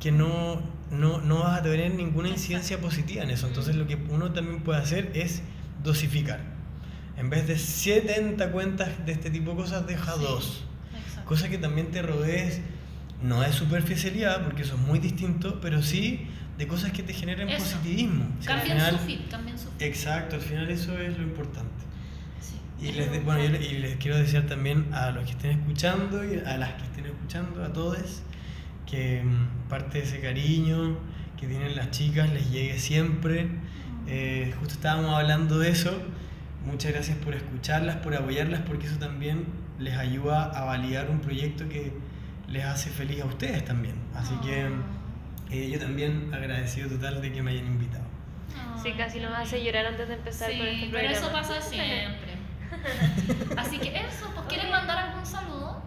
[0.00, 0.60] que no,
[0.90, 3.46] no, no vas a tener ninguna incidencia positiva en eso.
[3.46, 5.42] Entonces lo que uno también puede hacer es
[5.82, 6.40] dosificar.
[7.16, 10.20] En vez de 70 cuentas de este tipo de cosas, deja Sí.
[10.20, 10.64] dos.
[10.98, 11.28] Exacto.
[11.28, 12.60] Cosa que también te rodees,
[13.22, 16.26] no es superficialidad, porque eso es muy distinto, pero sí
[16.58, 17.64] de cosas que te generen Eso.
[17.64, 18.28] positivismo.
[18.38, 19.86] O sea, al Cambien final- su feed, cambien su feed.
[19.86, 21.70] Exacto, al final eso es lo importante.
[22.84, 25.58] Y les, de- bueno, yo le- y les quiero decir también a los que estén
[25.60, 28.22] escuchando y a las que estén escuchando, a todos,
[28.86, 30.98] que mm, parte de ese cariño
[31.38, 33.48] que tienen las chicas les llegue siempre.
[34.06, 35.92] Eh, justo estábamos hablando de eso.
[36.66, 39.44] Muchas gracias por escucharlas, por apoyarlas, porque eso también
[39.78, 41.92] les ayuda a validar un proyecto que
[42.48, 43.94] les hace feliz a ustedes también.
[44.14, 44.68] Así que
[45.50, 48.04] eh, yo también agradecido total de que me hayan invitado.
[48.82, 51.16] Sí, casi nos hace llorar antes de empezar Sí, con este pero programa.
[51.18, 52.23] eso pasa siempre.
[53.56, 55.82] Así que eso, pues ¿quieren mandar algún saludo?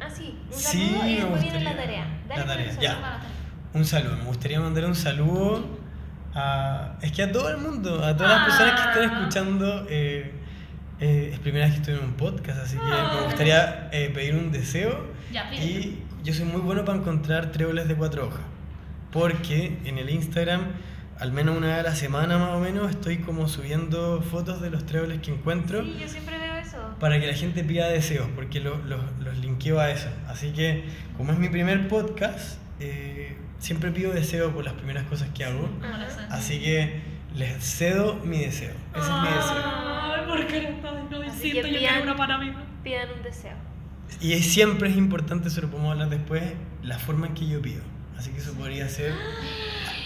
[0.00, 2.02] Ah, sí, un Sí, saludo y me después viene la gustaría.
[2.02, 2.20] tarea.
[2.28, 2.92] La Dale, tarea, ya.
[2.94, 3.20] la tarea.
[3.74, 5.64] Un saludo, me gustaría mandar un saludo
[6.34, 6.96] a.
[7.02, 9.18] Es que a todo el mundo, a todas las personas que estén Ah.
[9.18, 9.86] escuchando.
[9.88, 10.32] eh,
[11.00, 13.12] eh, es primera vez que estoy en un podcast, así que Ah.
[13.16, 15.06] me gustaría eh, pedir un deseo.
[15.32, 15.52] Ya.
[15.54, 18.42] Y yo soy muy bueno para encontrar tréboles de cuatro hojas.
[19.10, 20.62] Porque en el Instagram,
[21.22, 24.70] al menos una vez a la semana más o menos, estoy como subiendo fotos de
[24.70, 26.78] los tréboles que encuentro Sí, yo siempre veo eso.
[26.98, 30.08] para que la gente pida deseos, porque lo- lo- los linkeo a eso.
[30.26, 30.84] Así que,
[31.16, 35.60] como es mi primer podcast, eh, siempre pido deseos por las primeras cosas que hago.
[35.80, 36.24] ¿Cómo lo hacen?
[36.30, 37.00] Así que
[37.36, 38.72] les cedo mi deseo.
[38.94, 39.62] Ese es mi deseo.
[39.64, 40.92] Ay, ¿por qué no?
[41.24, 42.52] No, siento yo hay uno para mí.
[42.82, 43.52] Pidan un deseo.
[44.20, 46.42] Y es- siempre es importante, eso lo podemos hablar después,
[46.82, 47.82] la forma en que yo pido.
[48.18, 49.12] Así que eso podría ser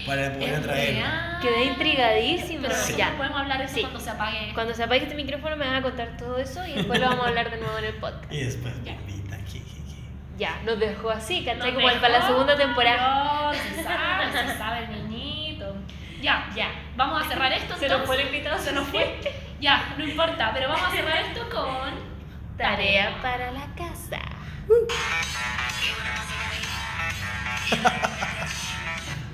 [0.07, 0.93] para poder Es atraer.
[0.95, 1.39] real.
[1.41, 2.61] Quedé intrigadísima.
[2.69, 2.95] Pero Sí.
[2.97, 3.15] Ya.
[3.17, 3.81] podemos hablar de eso Sí.
[3.81, 4.51] cuando se apague.
[4.53, 7.25] Cuando se apague este micrófono me van a contar todo eso y después lo vamos
[7.25, 8.31] a hablar de nuevo en el podcast.
[8.31, 8.91] Y después me Ya.
[8.93, 9.45] invitan.
[9.45, 10.03] jijiji.
[10.37, 11.73] Ya, nos dejó así, ¿cachai?
[11.73, 13.51] Como para la dejó, segunda temporada.
[13.51, 15.75] Dios, se sabe, se sabe el niñito.
[16.21, 16.69] Ya, ya.
[16.95, 17.75] Vamos a cerrar esto.
[17.77, 18.57] Se nos fue el invitado.
[18.57, 19.19] Se nos fue.
[19.59, 22.17] Ya, no importa, pero vamos a cerrar esto con.
[22.57, 24.19] Tarea para la casa.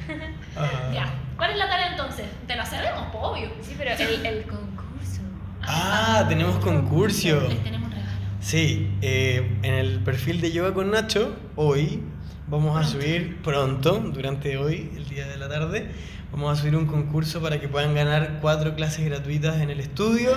[0.56, 0.92] Ajá.
[0.94, 1.14] Ya.
[1.38, 2.26] ¿Cuál es la tarea entonces?
[2.48, 3.50] Te la sabemos, po, obvio.
[3.62, 5.22] Sí, pero el, el concurso.
[5.62, 7.48] Ah, tenemos concurso.
[7.50, 8.12] Les tenemos un regalo.
[8.42, 12.02] Sí, eh, en el perfil de Yoga con Nacho, hoy
[12.48, 15.90] vamos a subir pronto, durante hoy, el día de la tarde,
[16.32, 20.32] vamos a subir un concurso para que puedan ganar cuatro clases gratuitas en el estudio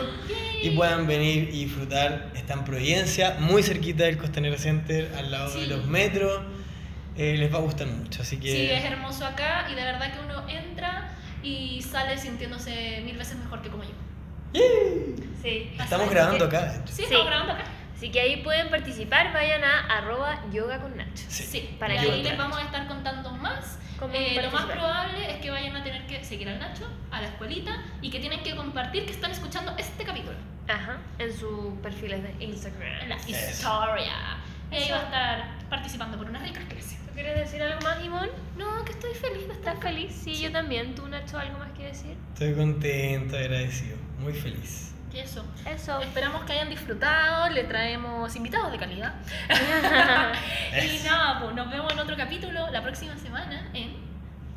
[0.62, 2.31] y puedan venir y disfrutar.
[2.35, 6.41] Está en Providencia, muy cerquita del Costanera Center, al lado de los metros.
[7.17, 8.51] Eh, les va a gustar mucho, así que...
[8.51, 11.11] Sí, es hermoso acá y de verdad que uno entra
[11.43, 13.91] y sale sintiéndose mil veces mejor que como yo.
[15.43, 15.73] Sí.
[15.79, 16.73] Estamos grabando que- acá.
[16.87, 17.03] Sí, Sí.
[17.05, 17.64] estamos grabando acá.
[17.95, 21.25] Así que ahí pueden participar, vayan a arroba yoga con Nacho.
[21.29, 21.45] Sí.
[21.45, 23.79] Sí, Para y que ahí les vamos a estar contando más.
[23.99, 27.23] ¿Cómo Eh, lo más probable es que vayan a tener que seguir al Nacho, a
[27.23, 30.37] la escuelita y que tienen que compartir que están escuchando este capítulo
[30.69, 33.09] Ajá, en sus perfiles de en Instagram.
[33.09, 33.31] la Eso.
[33.31, 34.12] historia.
[34.71, 36.99] Y ahí va a estar participando por unas ricas clases.
[37.17, 38.29] ¿Tú quieres decir algo más, Ivonne?
[38.59, 40.12] No, que estoy feliz ¿Estás feliz?
[40.23, 40.95] Sí, yo también.
[40.95, 42.14] ¿Tú, Nacho, algo más que decir?
[42.35, 44.93] Estoy contento, agradecido, muy feliz.
[45.14, 45.43] Y eso.
[45.64, 45.99] Eso.
[46.03, 49.14] Esperamos que hayan disfrutado, le traemos invitados de calidad.
[49.49, 53.97] y nada, pues nos vemos en otro capítulo la próxima semana en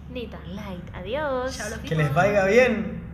[0.10, 0.84] Ni tan light.
[0.94, 1.56] Adiós.
[1.56, 3.09] Chao, los Que les vaya bien.